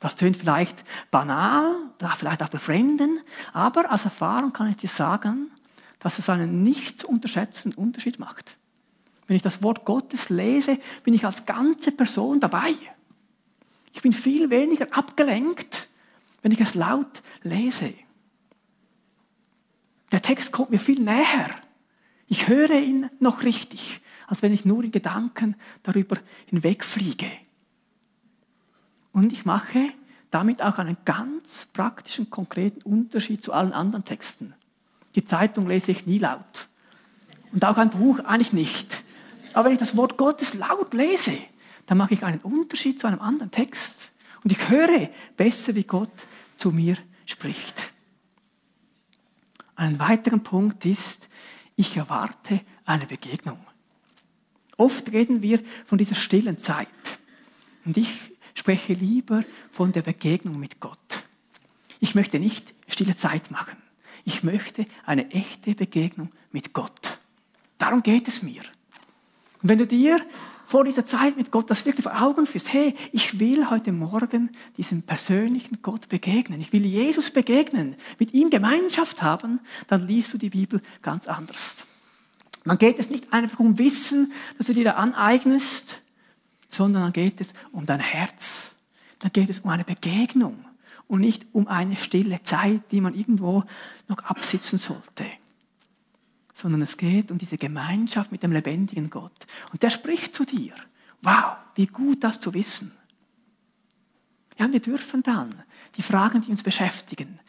Das 0.00 0.16
tönt 0.16 0.36
vielleicht 0.36 0.82
banal, 1.10 1.76
vielleicht 2.16 2.42
auch 2.42 2.48
befremden, 2.48 3.20
aber 3.52 3.90
als 3.90 4.06
Erfahrung 4.06 4.52
kann 4.52 4.70
ich 4.70 4.76
dir 4.76 4.88
sagen, 4.88 5.50
dass 5.98 6.18
es 6.18 6.30
einen 6.30 6.64
nicht 6.64 7.00
zu 7.00 7.08
unterschätzenden 7.08 7.78
Unterschied 7.78 8.18
macht. 8.18 8.56
Wenn 9.26 9.36
ich 9.36 9.42
das 9.42 9.62
Wort 9.62 9.84
Gottes 9.84 10.30
lese, 10.30 10.78
bin 11.04 11.14
ich 11.14 11.24
als 11.24 11.46
ganze 11.46 11.92
Person 11.92 12.40
dabei. 12.40 12.74
Ich 13.92 14.00
bin 14.02 14.12
viel 14.12 14.50
weniger 14.50 14.86
abgelenkt, 14.96 15.88
wenn 16.42 16.52
ich 16.52 16.60
es 16.60 16.74
laut 16.74 17.22
lese. 17.42 17.92
Der 20.12 20.22
Text 20.22 20.50
kommt 20.50 20.70
mir 20.70 20.80
viel 20.80 21.00
näher. 21.00 21.50
Ich 22.26 22.48
höre 22.48 22.70
ihn 22.70 23.10
noch 23.20 23.42
richtig, 23.42 24.00
als 24.26 24.42
wenn 24.42 24.52
ich 24.52 24.64
nur 24.64 24.82
in 24.82 24.92
Gedanken 24.92 25.56
darüber 25.82 26.16
hinwegfliege. 26.46 27.30
Und 29.12 29.32
ich 29.32 29.44
mache 29.44 29.92
damit 30.30 30.62
auch 30.62 30.78
einen 30.78 30.96
ganz 31.04 31.66
praktischen, 31.72 32.30
konkreten 32.30 32.82
Unterschied 32.82 33.42
zu 33.42 33.52
allen 33.52 33.72
anderen 33.72 34.04
Texten. 34.04 34.54
Die 35.14 35.24
Zeitung 35.24 35.66
lese 35.66 35.90
ich 35.90 36.06
nie 36.06 36.18
laut. 36.18 36.68
Und 37.52 37.64
auch 37.64 37.78
ein 37.78 37.90
Buch 37.90 38.20
eigentlich 38.20 38.52
nicht. 38.52 39.02
Aber 39.52 39.66
wenn 39.66 39.72
ich 39.72 39.80
das 39.80 39.96
Wort 39.96 40.16
Gottes 40.16 40.54
laut 40.54 40.94
lese, 40.94 41.36
dann 41.86 41.98
mache 41.98 42.14
ich 42.14 42.24
einen 42.24 42.40
Unterschied 42.40 43.00
zu 43.00 43.08
einem 43.08 43.20
anderen 43.20 43.50
Text. 43.50 44.10
Und 44.44 44.52
ich 44.52 44.68
höre 44.68 45.10
besser, 45.36 45.74
wie 45.74 45.82
Gott 45.82 46.12
zu 46.56 46.70
mir 46.70 46.96
spricht. 47.26 47.92
Ein 49.74 49.98
weiterer 49.98 50.38
Punkt 50.38 50.84
ist, 50.84 51.28
ich 51.74 51.96
erwarte 51.96 52.60
eine 52.84 53.06
Begegnung. 53.06 53.58
Oft 54.76 55.10
reden 55.12 55.42
wir 55.42 55.60
von 55.84 55.98
dieser 55.98 56.14
stillen 56.14 56.58
Zeit. 56.58 56.86
Und 57.84 57.96
ich 57.96 58.32
spreche 58.54 58.92
lieber 58.92 59.44
von 59.70 59.92
der 59.92 60.02
Begegnung 60.02 60.58
mit 60.58 60.80
Gott. 60.80 61.22
Ich 62.00 62.14
möchte 62.14 62.38
nicht 62.38 62.74
stille 62.88 63.16
Zeit 63.16 63.50
machen. 63.50 63.76
Ich 64.24 64.42
möchte 64.42 64.86
eine 65.06 65.30
echte 65.30 65.74
Begegnung 65.74 66.30
mit 66.52 66.72
Gott. 66.72 67.18
Darum 67.78 68.02
geht 68.02 68.28
es 68.28 68.42
mir. 68.42 68.62
Und 69.62 69.68
wenn 69.68 69.78
du 69.78 69.86
dir 69.86 70.20
vor 70.64 70.84
dieser 70.84 71.04
Zeit 71.04 71.36
mit 71.36 71.50
Gott 71.50 71.68
das 71.68 71.84
wirklich 71.84 72.04
vor 72.04 72.22
Augen 72.22 72.46
führst, 72.46 72.72
hey, 72.72 72.94
ich 73.12 73.40
will 73.40 73.70
heute 73.70 73.90
Morgen 73.90 74.50
diesem 74.76 75.02
persönlichen 75.02 75.82
Gott 75.82 76.08
begegnen, 76.08 76.60
ich 76.60 76.72
will 76.72 76.86
Jesus 76.86 77.30
begegnen, 77.30 77.96
mit 78.18 78.34
ihm 78.34 78.50
Gemeinschaft 78.50 79.22
haben, 79.22 79.58
dann 79.88 80.06
liest 80.06 80.32
du 80.32 80.38
die 80.38 80.50
Bibel 80.50 80.80
ganz 81.02 81.26
anders. 81.26 81.78
Dann 82.64 82.78
geht 82.78 82.98
es 82.98 83.10
nicht 83.10 83.32
einfach 83.32 83.58
um 83.58 83.78
Wissen, 83.78 84.32
das 84.58 84.66
du 84.66 84.74
dir 84.74 84.84
da 84.84 84.92
aneignest, 84.92 85.99
sondern 86.70 87.02
dann 87.02 87.12
geht 87.12 87.40
es 87.40 87.52
um 87.72 87.84
dein 87.84 88.00
Herz. 88.00 88.72
Dann 89.18 89.32
geht 89.32 89.50
es 89.50 89.60
um 89.60 89.70
eine 89.70 89.84
Begegnung 89.84 90.64
und 91.06 91.20
nicht 91.20 91.46
um 91.52 91.68
eine 91.68 91.96
stille 91.96 92.42
Zeit, 92.42 92.90
die 92.90 93.00
man 93.00 93.14
irgendwo 93.14 93.64
noch 94.08 94.18
absitzen 94.18 94.78
sollte 94.78 95.26
sondern 96.60 96.82
es 96.82 96.96
geht 96.96 97.30
um 97.30 97.38
diese 97.38 97.58
Gemeinschaft 97.58 98.32
mit 98.32 98.42
dem 98.42 98.52
lebendigen 98.52 99.10
Gott. 99.10 99.46
Und 99.72 99.82
der 99.82 99.90
spricht 99.90 100.34
zu 100.34 100.44
dir. 100.44 100.74
Wow, 101.22 101.56
wie 101.74 101.86
gut 101.86 102.22
das 102.22 102.40
zu 102.40 102.54
wissen. 102.54 102.92
Ja, 104.58 104.70
wir 104.70 104.80
dürfen 104.80 105.22
dann 105.22 105.54
die 105.96 106.02
Fragen, 106.02 106.42
die 106.42 106.50
uns 106.50 106.62
beschäftigen, 106.62 107.40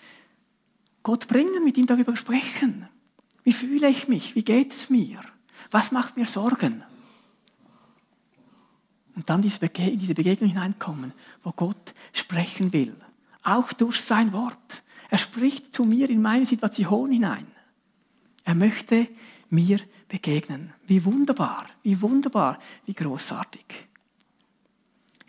Gott 1.04 1.28
bringen, 1.28 1.64
mit 1.66 1.78
ihm 1.78 1.88
darüber 1.88 2.16
sprechen. 2.16 2.88
Wie 3.44 3.54
fühle 3.54 3.90
ich 3.90 4.08
mich? 4.08 4.36
Wie 4.36 4.44
geht 4.44 4.74
es 4.74 4.90
mir? 4.90 5.20
Was 5.72 5.92
macht 5.92 6.16
mir 6.16 6.26
Sorgen? 6.26 6.84
Und 9.16 9.30
dann 9.30 9.44
in 9.44 10.00
diese 10.00 10.14
Begegnung 10.14 10.50
hineinkommen, 10.50 11.14
wo 11.44 11.52
Gott 11.52 11.94
sprechen 12.14 12.72
will. 12.74 12.96
Auch 13.44 13.74
durch 13.74 14.00
sein 14.00 14.32
Wort. 14.32 14.84
Er 15.10 15.18
spricht 15.18 15.74
zu 15.76 15.84
mir 15.84 16.10
in 16.10 16.22
meine 16.22 16.46
Situation 16.46 17.12
hinein. 17.12 17.46
Er 18.46 18.56
möchte 18.56 19.08
mir 19.50 19.80
begegnen. 20.08 20.74
Wie 20.88 21.04
wunderbar, 21.04 21.68
wie 21.84 22.02
wunderbar, 22.02 22.60
wie 22.86 22.94
großartig. 22.94 23.66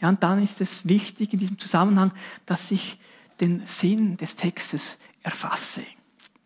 Ja, 0.01 0.09
und 0.09 0.23
dann 0.23 0.43
ist 0.43 0.61
es 0.61 0.89
wichtig 0.89 1.33
in 1.33 1.39
diesem 1.39 1.59
Zusammenhang, 1.59 2.13
dass 2.47 2.71
ich 2.71 2.99
den 3.41 3.67
Sinn 3.67 4.17
des 4.17 4.37
Textes 4.37 4.99
erfasse. 5.23 5.83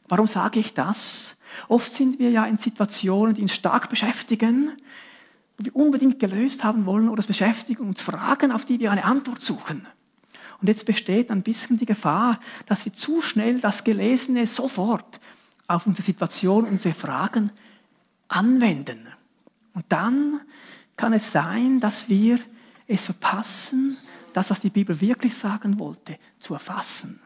Warum 0.08 0.26
sage 0.26 0.60
ich 0.60 0.74
das? 0.74 1.38
Oft 1.68 1.90
sind 1.90 2.18
wir 2.18 2.30
ja 2.30 2.44
in 2.46 2.58
Situationen, 2.58 3.34
die 3.34 3.42
uns 3.42 3.54
stark 3.54 3.88
beschäftigen, 3.88 4.72
wo 5.58 5.64
wir 5.64 5.76
unbedingt 5.76 6.18
gelöst 6.18 6.64
haben 6.64 6.86
wollen 6.86 7.08
oder 7.08 7.20
es 7.20 7.26
beschäftigen 7.26 7.86
uns 7.88 8.02
Fragen, 8.02 8.52
auf 8.52 8.64
die 8.64 8.78
wir 8.80 8.90
eine 8.92 9.04
Antwort 9.04 9.42
suchen. 9.42 9.86
Und 10.60 10.68
jetzt 10.68 10.86
besteht 10.86 11.30
ein 11.30 11.42
bisschen 11.42 11.78
die 11.78 11.86
Gefahr, 11.86 12.40
dass 12.66 12.84
wir 12.84 12.92
zu 12.92 13.22
schnell 13.22 13.60
das 13.60 13.84
Gelesene 13.84 14.46
sofort 14.46 15.20
auf 15.68 15.86
unsere 15.86 16.04
Situation, 16.04 16.64
unsere 16.64 16.94
Fragen 16.94 17.50
anwenden. 18.28 19.06
Und 19.74 19.84
dann 19.88 20.40
kann 20.96 21.12
es 21.12 21.32
sein, 21.32 21.80
dass 21.80 22.08
wir 22.08 22.38
es 22.86 23.04
verpassen, 23.04 23.98
das, 24.32 24.50
was 24.50 24.60
die 24.60 24.70
Bibel 24.70 24.98
wirklich 25.00 25.36
sagen 25.36 25.78
wollte, 25.78 26.18
zu 26.38 26.54
erfassen. 26.54 27.20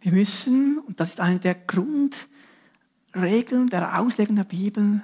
Wir 0.00 0.12
müssen, 0.12 0.78
und 0.78 1.00
das 1.00 1.10
ist 1.10 1.20
eine 1.20 1.40
der 1.40 1.54
Grundregeln 3.16 3.70
der 3.70 3.98
Auslegung 3.98 4.36
der 4.36 4.44
Bibel, 4.44 5.02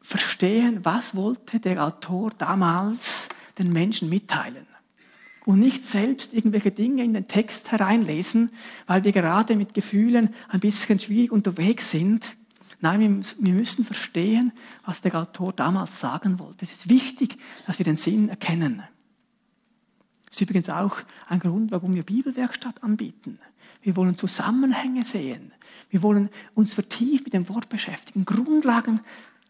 verstehen, 0.00 0.84
was 0.84 1.14
wollte 1.14 1.60
der 1.60 1.84
Autor 1.84 2.30
damals 2.36 3.28
den 3.58 3.72
Menschen 3.72 4.08
mitteilen 4.08 4.66
und 5.44 5.60
nicht 5.60 5.84
selbst 5.84 6.34
irgendwelche 6.34 6.72
Dinge 6.72 7.04
in 7.04 7.14
den 7.14 7.28
Text 7.28 7.70
hereinlesen, 7.70 8.50
weil 8.88 9.04
wir 9.04 9.12
gerade 9.12 9.54
mit 9.54 9.72
Gefühlen 9.72 10.34
ein 10.48 10.58
bisschen 10.58 10.98
schwierig 10.98 11.30
unterwegs 11.30 11.92
sind. 11.92 12.36
Nein, 12.80 13.22
wir 13.38 13.52
müssen 13.52 13.84
verstehen, 13.84 14.50
was 14.84 15.00
der 15.00 15.14
Autor 15.14 15.52
damals 15.52 16.00
sagen 16.00 16.40
wollte. 16.40 16.64
Es 16.64 16.72
ist 16.72 16.88
wichtig, 16.88 17.38
dass 17.68 17.78
wir 17.78 17.84
den 17.84 17.96
Sinn 17.96 18.28
erkennen. 18.28 18.82
Das 20.36 20.42
ist 20.42 20.50
übrigens 20.50 20.68
auch 20.68 20.98
ein 21.30 21.40
Grund, 21.40 21.70
warum 21.70 21.94
wir 21.94 22.02
Bibelwerkstatt 22.02 22.82
anbieten. 22.82 23.38
Wir 23.80 23.96
wollen 23.96 24.18
Zusammenhänge 24.18 25.02
sehen. 25.06 25.50
Wir 25.88 26.02
wollen 26.02 26.28
uns 26.52 26.74
vertieft 26.74 27.24
mit 27.24 27.32
dem 27.32 27.48
Wort 27.48 27.70
beschäftigen, 27.70 28.26
Grundlagen 28.26 29.00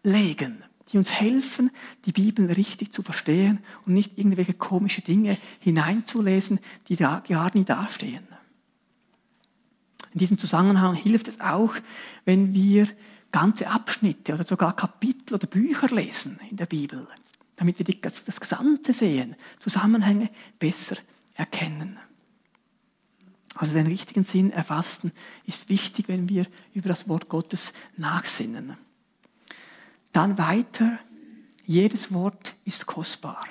legen 0.05 0.63
die 0.93 0.99
uns 0.99 1.11
helfen, 1.11 1.73
die 2.05 2.13
Bibel 2.13 2.47
richtig 2.53 2.93
zu 2.93 3.03
verstehen 3.03 3.59
und 3.85 3.95
nicht 3.95 4.17
irgendwelche 4.19 4.55
komische 4.55 5.03
Dinge 5.03 5.37
hineinzulesen, 5.59 6.61
die 6.87 6.95
da 6.95 7.25
gar 7.29 7.51
nie 7.57 7.65
dastehen. 7.65 8.23
In 10.13 10.21
diesem 10.21 10.39
Zusammenhang 10.39 10.95
hilft 10.95 11.27
es 11.27 11.41
auch, 11.41 11.75
wenn 12.25 12.55
wir 12.55 12.87
ganze 13.33 13.69
Abschnitte 13.69 14.35
oder 14.35 14.45
sogar 14.45 14.77
Kapitel 14.77 15.35
oder 15.35 15.49
Bücher 15.49 15.89
lesen 15.89 16.39
in 16.49 16.57
der 16.57 16.67
Bibel, 16.67 17.09
damit 17.57 17.79
wir 17.79 17.87
das, 18.01 18.41
Gesamte 18.41 18.93
sehen, 18.93 19.35
Zusammenhänge 19.59 20.31
besser 20.59 20.97
erkennen. 21.35 21.99
Also 23.55 23.73
den 23.73 23.87
richtigen 23.87 24.23
Sinn 24.23 24.51
erfassen 24.51 25.13
ist 25.47 25.71
wichtig, 25.71 26.09
wenn 26.09 26.29
wir 26.29 26.47
über 26.75 26.91
das 26.91 27.09
Wort 27.09 27.29
Gottes 27.29 27.73
nachsinnen. 27.97 28.77
Dann 30.13 30.37
weiter, 30.37 30.99
jedes 31.65 32.13
Wort 32.13 32.55
ist 32.65 32.87
kostbar. 32.87 33.45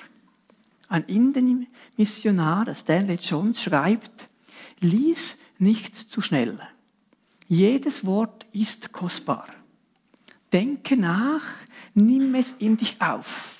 Ein 0.88 1.04
Indien-Missionar, 1.04 2.72
Stanley 2.74 3.16
Jones, 3.16 3.60
schreibt, 3.60 4.28
lies 4.80 5.40
nicht 5.58 5.96
zu 5.96 6.22
schnell. 6.22 6.58
Jedes 7.48 8.06
Wort 8.06 8.46
ist 8.52 8.92
kostbar. 8.92 9.48
Denke 10.52 10.96
nach, 10.96 11.42
nimm 11.94 12.34
es 12.36 12.52
in 12.52 12.76
dich 12.76 13.00
auf. 13.00 13.55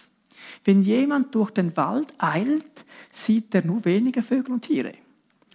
Wenn 0.67 0.83
jemand 0.83 1.35
durch 1.35 1.53
den 1.53 1.75
Wald 1.79 2.13
eilt, 2.19 2.85
sieht 3.11 3.55
er 3.55 3.65
nur 3.65 3.87
wenige 3.87 4.23
Vögel 4.23 4.53
und 4.53 4.63
Tiere. 4.63 4.93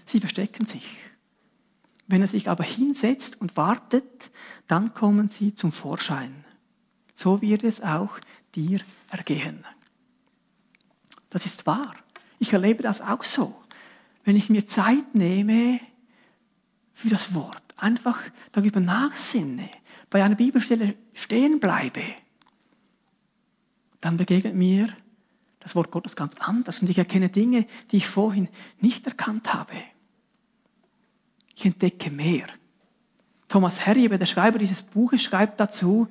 Sie 0.08 0.20
verstecken 0.20 0.66
sich. 0.66 0.98
Wenn 2.08 2.22
er 2.22 2.28
sich 2.28 2.50
aber 2.50 2.64
hinsetzt 2.64 3.40
und 3.40 3.56
wartet, 3.56 4.32
dann 4.68 4.96
kommen 4.96 5.28
sie 5.28 5.54
zum 5.54 5.72
Vorschein 5.72 6.44
so 7.22 7.42
wird 7.42 7.64
es 7.64 7.82
auch 7.82 8.20
dir 8.56 8.82
ergehen. 9.10 9.64
Das 11.30 11.46
ist 11.46 11.66
wahr. 11.66 11.96
Ich 12.40 12.52
erlebe 12.52 12.84
das 12.84 13.02
auch 13.02 13.24
so. 13.24 13.56
Wenn 14.24 14.36
ich 14.36 14.50
mir 14.50 14.66
Zeit 14.66 15.14
nehme 15.16 15.80
für 16.92 17.10
das 17.10 17.34
Wort, 17.34 17.64
einfach 17.78 18.20
darüber 18.52 18.80
nachsinne, 18.80 19.70
bei 20.10 20.24
einer 20.24 20.36
Bibelstelle 20.36 20.96
stehen 21.14 21.60
bleibe, 21.60 22.04
dann 24.02 24.18
begegnet 24.18 24.56
mir 24.56 24.90
das 25.62 25.76
Wort 25.76 25.92
Gottes 25.92 26.16
ganz 26.16 26.36
anders 26.40 26.82
und 26.82 26.90
ich 26.90 26.98
erkenne 26.98 27.30
Dinge, 27.30 27.66
die 27.92 27.98
ich 27.98 28.08
vorhin 28.08 28.50
nicht 28.80 29.08
erkannt 29.08 29.54
habe. 29.54 29.74
Ich 31.56 31.66
entdecke 31.66 32.10
mehr. 32.10 32.48
Thomas 33.48 33.86
Herriebe, 33.86 34.18
der 34.18 34.26
Schreiber 34.26 34.58
dieses 34.58 34.82
Buches, 34.82 35.22
schreibt 35.22 35.60
dazu, 35.60 36.08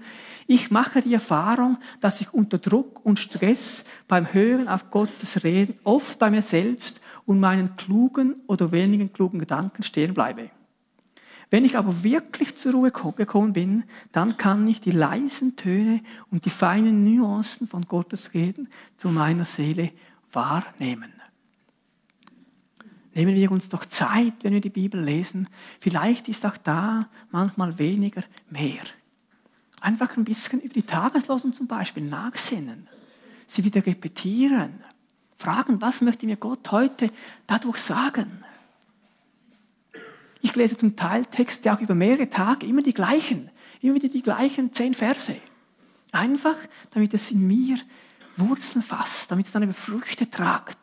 ich 0.47 0.71
mache 0.71 1.01
die 1.01 1.15
Erfahrung, 1.15 1.79
dass 2.01 2.21
ich 2.21 2.35
unter 2.35 2.59
Druck 2.59 3.05
und 3.05 3.19
Stress 3.19 3.87
beim 4.09 4.33
Hören 4.33 4.69
auf 4.69 4.91
Gottes 4.91 5.43
Reden 5.43 5.79
oft 5.85 6.19
bei 6.19 6.31
mir 6.31 6.43
selbst 6.43 7.01
und 7.25 7.41
meinen 7.41 7.77
klugen 7.77 8.37
oder 8.47 8.73
weniger 8.73 9.07
klugen 9.09 9.39
Gedanken 9.39 9.83
stehen 9.83 10.13
bleibe. 10.13 10.51
Wenn 11.51 11.65
ich 11.65 11.77
aber 11.77 12.05
wirklich 12.05 12.57
zur 12.57 12.73
Ruhe 12.73 12.93
gekommen 12.93 13.53
bin, 13.53 13.85
dann 14.13 14.37
kann 14.37 14.67
ich 14.69 14.81
die 14.81 14.93
leisen 14.93 15.57
Töne 15.57 16.01
und 16.31 16.45
die 16.45 16.51
feinen 16.51 17.05
Nuancen 17.05 17.67
von 17.67 17.87
Gottes 17.87 18.35
Reden 18.35 18.69
zu 18.97 19.09
meiner 19.09 19.45
Seele 19.45 19.91
wahrnehmen. 20.33 21.13
Nehmen 23.13 23.35
wir 23.35 23.51
uns 23.51 23.69
doch 23.69 23.85
Zeit, 23.85 24.35
wenn 24.43 24.53
wir 24.53 24.61
die 24.61 24.71
Bibel 24.71 25.03
lesen. 25.03 25.49
Vielleicht 25.81 26.29
ist 26.29 26.47
auch 26.47 26.57
da 26.57 27.09
manchmal 27.33 27.77
weniger 27.79 28.23
mehr. 28.49 28.83
Einfach 29.81 30.17
ein 30.17 30.25
bisschen 30.25 30.61
über 30.61 30.75
die 30.75 30.85
Tageslosen 30.85 31.53
zum 31.53 31.67
Beispiel 31.67 32.05
nachsinnen, 32.05 32.87
sie 33.49 33.65
wieder 33.65 33.85
repetieren, 33.85 34.85
fragen, 35.37 35.81
was 35.81 36.03
möchte 36.03 36.27
mir 36.27 36.37
Gott 36.37 36.71
heute 36.71 37.11
dadurch 37.49 37.79
sagen? 37.79 38.45
Ich 40.43 40.55
lese 40.57 40.77
zum 40.77 40.97
Teil 40.97 41.25
Texte 41.27 41.73
auch 41.73 41.81
über 41.81 41.95
mehrere 41.95 42.31
Tage, 42.31 42.67
immer 42.67 42.83
die 42.83 42.95
gleichen, 42.95 43.51
immer 43.81 43.95
wieder 43.95 44.09
die 44.09 44.23
gleichen 44.23 44.73
zehn 44.73 44.95
Verse. 44.95 45.37
Einfach, 46.13 46.57
damit 46.93 47.15
es 47.15 47.31
in 47.31 47.47
mir 47.47 47.79
Wurzeln 48.37 48.83
fasst, 48.83 49.31
damit 49.31 49.47
es 49.47 49.53
dann 49.53 49.63
über 49.63 49.75
Früchte 49.75 50.31
tragt. 50.31 50.79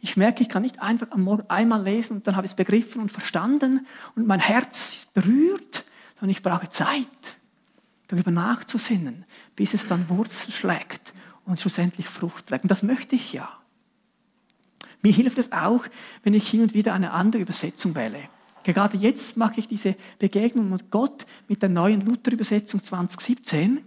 Ich 0.00 0.16
merke, 0.16 0.42
ich 0.42 0.48
kann 0.48 0.62
nicht 0.62 0.80
einfach 0.80 1.10
am 1.10 1.22
Morgen 1.22 1.48
einmal 1.48 1.82
lesen 1.82 2.18
und 2.18 2.26
dann 2.26 2.36
habe 2.36 2.46
ich 2.46 2.52
es 2.52 2.56
begriffen 2.56 3.00
und 3.00 3.10
verstanden 3.10 3.86
und 4.14 4.26
mein 4.26 4.40
Herz 4.40 4.94
ist 4.94 5.14
berührt, 5.14 5.84
sondern 6.14 6.30
ich 6.30 6.42
brauche 6.42 6.68
Zeit, 6.68 7.06
darüber 8.08 8.30
nachzusinnen, 8.30 9.24
bis 9.56 9.74
es 9.74 9.86
dann 9.86 10.08
Wurzeln 10.08 10.52
schlägt 10.52 11.12
und 11.44 11.60
schlussendlich 11.60 12.08
Frucht 12.08 12.46
trägt. 12.46 12.64
Und 12.64 12.70
das 12.70 12.82
möchte 12.82 13.16
ich 13.16 13.32
ja. 13.32 13.48
Mir 15.02 15.12
hilft 15.12 15.38
es 15.38 15.52
auch, 15.52 15.84
wenn 16.22 16.34
ich 16.34 16.48
hin 16.48 16.62
und 16.62 16.74
wieder 16.74 16.92
eine 16.94 17.12
andere 17.12 17.42
Übersetzung 17.42 17.94
wähle. 17.94 18.28
Gerade 18.74 18.98
jetzt 18.98 19.38
mache 19.38 19.60
ich 19.60 19.68
diese 19.68 19.96
Begegnung 20.18 20.68
mit 20.68 20.90
Gott 20.90 21.24
mit 21.48 21.62
der 21.62 21.70
neuen 21.70 22.04
Luther-Übersetzung 22.04 22.82
2017. 22.82 23.80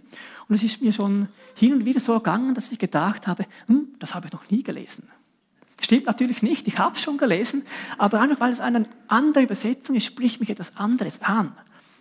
Und 0.48 0.54
es 0.54 0.64
ist 0.64 0.82
mir 0.82 0.92
schon 0.92 1.28
hin 1.54 1.74
und 1.74 1.84
wieder 1.84 2.00
so 2.00 2.16
gegangen, 2.16 2.54
dass 2.54 2.72
ich 2.72 2.80
gedacht 2.80 3.28
habe, 3.28 3.46
hm, 3.66 3.94
das 4.00 4.14
habe 4.14 4.26
ich 4.26 4.32
noch 4.32 4.50
nie 4.50 4.64
gelesen. 4.64 5.08
Stimmt 5.80 6.06
natürlich 6.06 6.42
nicht, 6.42 6.66
ich 6.66 6.78
habe 6.78 6.96
es 6.96 7.02
schon 7.02 7.16
gelesen, 7.16 7.64
aber 7.96 8.20
einfach 8.20 8.40
weil 8.40 8.52
es 8.52 8.60
eine 8.60 8.86
andere 9.06 9.44
Übersetzung 9.44 9.94
ist, 9.94 10.04
spricht 10.04 10.40
mich 10.40 10.50
etwas 10.50 10.76
anderes 10.76 11.22
an. 11.22 11.56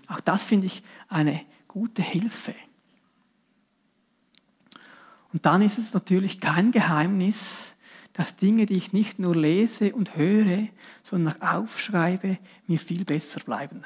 Auch 0.07 0.19
das 0.19 0.45
finde 0.45 0.65
ich 0.65 0.81
eine 1.07 1.39
gute 1.67 2.01
Hilfe. 2.01 2.55
Und 5.33 5.45
dann 5.45 5.61
ist 5.61 5.77
es 5.77 5.93
natürlich 5.93 6.41
kein 6.41 6.71
Geheimnis, 6.71 7.73
dass 8.13 8.35
Dinge, 8.37 8.65
die 8.65 8.75
ich 8.75 8.93
nicht 8.93 9.19
nur 9.19 9.35
lese 9.35 9.93
und 9.93 10.15
höre, 10.15 10.67
sondern 11.03 11.41
auch 11.41 11.53
aufschreibe, 11.53 12.37
mir 12.67 12.79
viel 12.79 13.05
besser 13.05 13.39
bleiben. 13.41 13.83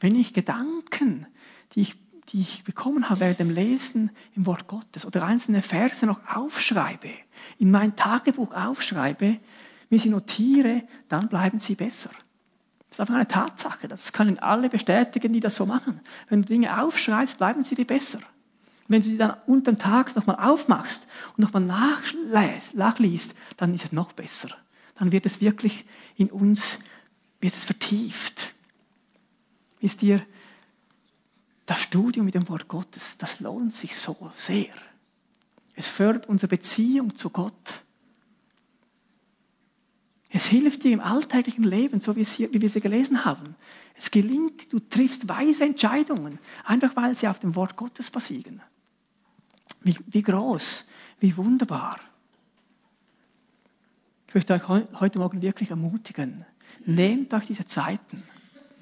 Wenn 0.00 0.14
ich 0.14 0.34
Gedanken, 0.34 1.26
die 1.72 1.82
ich, 1.82 1.94
die 2.30 2.40
ich 2.40 2.64
bekommen 2.64 3.08
habe 3.08 3.20
während 3.20 3.40
dem 3.40 3.50
Lesen 3.50 4.10
im 4.34 4.46
Wort 4.46 4.66
Gottes 4.66 5.06
oder 5.06 5.24
einzelne 5.24 5.62
Verse 5.62 6.04
noch 6.06 6.20
aufschreibe, 6.28 7.10
in 7.58 7.70
mein 7.70 7.94
Tagebuch 7.94 8.52
aufschreibe, 8.52 9.38
mir 9.90 9.98
sie 9.98 10.08
notiere, 10.08 10.82
dann 11.08 11.28
bleiben 11.28 11.60
sie 11.60 11.74
besser. 11.74 12.10
Das 12.88 12.96
ist 12.96 13.00
einfach 13.00 13.14
eine 13.14 13.28
Tatsache. 13.28 13.88
Das 13.88 14.12
können 14.12 14.38
alle 14.38 14.68
bestätigen, 14.68 15.32
die 15.32 15.40
das 15.40 15.56
so 15.56 15.66
machen. 15.66 16.00
Wenn 16.28 16.42
du 16.42 16.48
Dinge 16.48 16.82
aufschreibst, 16.82 17.38
bleiben 17.38 17.64
sie 17.64 17.74
dir 17.74 17.86
besser. 17.86 18.20
Wenn 18.92 19.00
du 19.00 19.08
sie 19.08 19.16
dann 19.16 19.38
unter 19.46 19.78
Tags 19.78 20.16
nochmal 20.16 20.36
aufmachst 20.36 21.06
und 21.34 21.38
nochmal 21.38 21.62
nachliest, 21.64 23.36
dann 23.56 23.72
ist 23.72 23.84
es 23.86 23.92
noch 23.92 24.12
besser. 24.12 24.50
Dann 24.96 25.12
wird 25.12 25.24
es 25.24 25.40
wirklich 25.40 25.86
in 26.16 26.30
uns, 26.30 26.80
wird 27.40 27.54
es 27.54 27.64
vertieft. 27.64 28.52
Wisst 29.80 30.02
ihr, 30.02 30.20
das 31.64 31.80
Studium 31.80 32.26
mit 32.26 32.34
dem 32.34 32.46
Wort 32.50 32.68
Gottes, 32.68 33.16
das 33.16 33.40
lohnt 33.40 33.72
sich 33.72 33.96
so 33.96 34.30
sehr. 34.36 34.74
Es 35.74 35.88
fördert 35.88 36.28
unsere 36.28 36.48
Beziehung 36.48 37.16
zu 37.16 37.30
Gott. 37.30 37.80
Es 40.28 40.44
hilft 40.44 40.84
dir 40.84 40.92
im 40.92 41.00
alltäglichen 41.00 41.64
Leben, 41.64 42.00
so 42.00 42.14
wie, 42.14 42.24
hier, 42.24 42.52
wie 42.52 42.60
wir 42.60 42.68
sie 42.68 42.82
gelesen 42.82 43.24
haben. 43.24 43.54
Es 43.96 44.10
gelingt, 44.10 44.70
du 44.70 44.80
triffst 44.80 45.30
weise 45.30 45.64
Entscheidungen, 45.64 46.38
einfach 46.64 46.94
weil 46.94 47.14
sie 47.14 47.28
auf 47.28 47.38
dem 47.38 47.54
Wort 47.54 47.76
Gottes 47.76 48.10
basieren. 48.10 48.60
Wie, 49.84 49.96
wie 50.06 50.22
groß, 50.22 50.86
wie 51.20 51.36
wunderbar. 51.36 51.98
Ich 54.28 54.34
möchte 54.34 54.54
euch 54.54 54.66
heute 54.68 55.18
Morgen 55.18 55.42
wirklich 55.42 55.70
ermutigen. 55.70 56.44
Nehmt 56.86 57.34
euch 57.34 57.46
diese 57.46 57.66
Zeiten. 57.66 58.22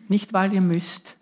Nicht, 0.09 0.33
weil 0.33 0.53
ihr 0.53 0.61
müsst, 0.61 1.17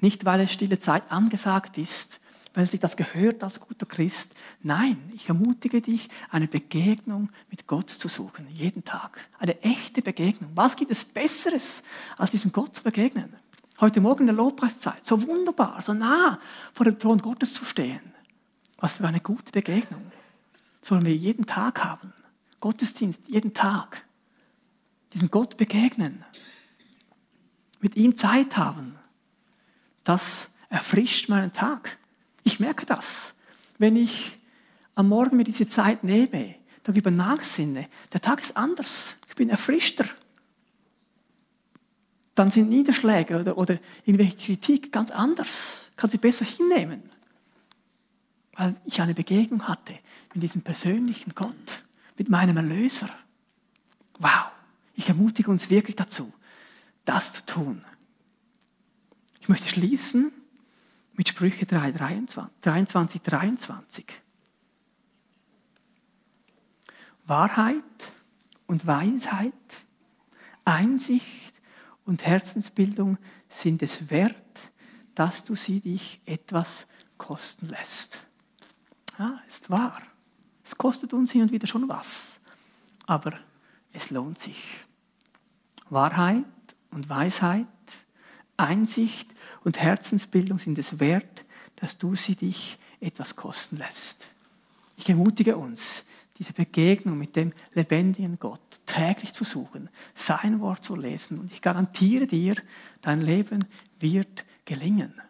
nicht, 0.00 0.24
weil 0.24 0.40
es 0.40 0.52
stille 0.52 0.78
Zeit 0.78 1.10
angesagt 1.10 1.78
ist, 1.78 2.20
weil 2.54 2.66
sich 2.66 2.80
das 2.80 2.96
gehört 2.96 3.42
als 3.42 3.60
guter 3.60 3.86
Christ. 3.86 4.34
Nein, 4.62 4.96
ich 5.14 5.28
ermutige 5.28 5.80
dich, 5.80 6.08
eine 6.30 6.46
Begegnung 6.46 7.30
mit 7.50 7.66
Gott 7.66 7.90
zu 7.90 8.08
suchen, 8.08 8.46
jeden 8.52 8.84
Tag. 8.84 9.28
Eine 9.38 9.60
echte 9.62 10.02
Begegnung. 10.02 10.52
Was 10.54 10.76
gibt 10.76 10.90
es 10.90 11.04
Besseres, 11.04 11.82
als 12.16 12.30
diesem 12.30 12.52
Gott 12.52 12.76
zu 12.76 12.82
begegnen? 12.82 13.34
Heute 13.80 14.00
Morgen 14.00 14.20
in 14.20 14.28
der 14.28 14.36
Lobpreiszeit, 14.36 15.04
so 15.04 15.26
wunderbar, 15.26 15.82
so 15.82 15.92
nah 15.92 16.38
vor 16.72 16.84
dem 16.84 16.98
Thron 16.98 17.18
Gottes 17.18 17.54
zu 17.54 17.64
stehen. 17.64 18.13
Was 18.78 18.94
für 18.94 19.06
eine 19.06 19.20
gute 19.20 19.52
Begegnung. 19.52 20.10
Sollen 20.82 21.06
wir 21.06 21.14
jeden 21.14 21.46
Tag 21.46 21.84
haben. 21.84 22.12
Gottesdienst 22.60 23.28
jeden 23.28 23.54
Tag. 23.54 24.04
Diesem 25.12 25.30
Gott 25.30 25.56
begegnen. 25.56 26.24
Mit 27.80 27.96
ihm 27.96 28.16
Zeit 28.16 28.56
haben. 28.56 28.98
Das 30.02 30.50
erfrischt 30.68 31.28
meinen 31.28 31.52
Tag. 31.52 31.98
Ich 32.42 32.60
merke 32.60 32.84
das. 32.84 33.34
Wenn 33.78 33.96
ich 33.96 34.38
am 34.94 35.08
Morgen 35.08 35.36
mir 35.36 35.44
diese 35.44 35.68
Zeit 35.68 36.04
nehme, 36.04 36.56
darüber 36.82 37.10
nachsinne, 37.10 37.88
der 38.12 38.20
Tag 38.20 38.40
ist 38.40 38.56
anders. 38.56 39.14
Ich 39.28 39.34
bin 39.34 39.48
erfrischter. 39.48 40.06
Dann 42.34 42.50
sind 42.50 42.68
Niederschläge 42.68 43.40
oder, 43.40 43.56
oder 43.56 43.78
irgendwelche 44.04 44.36
Kritik 44.36 44.92
ganz 44.92 45.10
anders. 45.10 45.90
Kann 45.96 46.10
sie 46.10 46.18
besser 46.18 46.44
hinnehmen 46.44 47.13
weil 48.56 48.76
ich 48.84 49.00
eine 49.00 49.14
Begegnung 49.14 49.66
hatte 49.68 49.98
mit 50.32 50.42
diesem 50.42 50.62
persönlichen 50.62 51.34
Gott, 51.34 51.84
mit 52.16 52.28
meinem 52.28 52.56
Erlöser. 52.56 53.10
Wow, 54.18 54.50
ich 54.94 55.08
ermutige 55.08 55.50
uns 55.50 55.70
wirklich 55.70 55.96
dazu, 55.96 56.32
das 57.04 57.34
zu 57.34 57.46
tun. 57.46 57.84
Ich 59.40 59.48
möchte 59.48 59.68
schließen 59.68 60.32
mit 61.14 61.28
Sprüche 61.28 61.66
3, 61.66 61.92
23, 61.92 63.22
23. 63.22 64.06
Wahrheit 67.26 67.82
und 68.66 68.86
Weisheit, 68.86 69.52
Einsicht 70.64 71.54
und 72.04 72.24
Herzensbildung 72.24 73.18
sind 73.48 73.82
es 73.82 74.10
wert, 74.10 74.34
dass 75.14 75.44
du 75.44 75.54
sie 75.54 75.80
dich 75.80 76.20
etwas 76.26 76.86
kosten 77.16 77.68
lässt. 77.68 78.20
Ja, 79.18 79.40
ist 79.46 79.70
wahr. 79.70 80.00
Es 80.64 80.76
kostet 80.76 81.12
uns 81.12 81.30
hin 81.30 81.42
und 81.42 81.52
wieder 81.52 81.66
schon 81.66 81.88
was, 81.88 82.40
aber 83.06 83.32
es 83.92 84.10
lohnt 84.10 84.38
sich. 84.38 84.64
Wahrheit 85.90 86.44
und 86.90 87.08
Weisheit, 87.08 87.66
Einsicht 88.56 89.30
und 89.62 89.78
Herzensbildung 89.78 90.58
sind 90.58 90.78
es 90.78 90.98
wert, 91.00 91.44
dass 91.76 91.98
du 91.98 92.14
sie 92.14 92.34
dich 92.34 92.78
etwas 93.00 93.36
kosten 93.36 93.76
lässt. 93.76 94.28
Ich 94.96 95.08
ermutige 95.08 95.56
uns, 95.56 96.04
diese 96.38 96.52
Begegnung 96.52 97.18
mit 97.18 97.36
dem 97.36 97.52
lebendigen 97.74 98.38
Gott 98.38 98.80
täglich 98.86 99.32
zu 99.32 99.44
suchen, 99.44 99.90
sein 100.14 100.60
Wort 100.60 100.84
zu 100.84 100.96
lesen 100.96 101.38
und 101.38 101.52
ich 101.52 101.62
garantiere 101.62 102.26
dir, 102.26 102.56
dein 103.02 103.20
Leben 103.20 103.66
wird 104.00 104.44
gelingen 104.64 105.20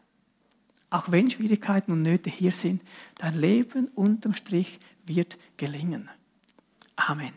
auch 0.95 1.11
wenn 1.11 1.29
Schwierigkeiten 1.29 1.91
und 1.91 2.03
Nöte 2.03 2.31
hier 2.31 2.53
sind, 2.53 2.81
dein 3.19 3.35
Leben 3.35 3.89
unterm 3.97 4.33
Strich 4.33 4.79
wird 5.05 5.37
gelingen. 5.57 6.09
Amen. 6.95 7.35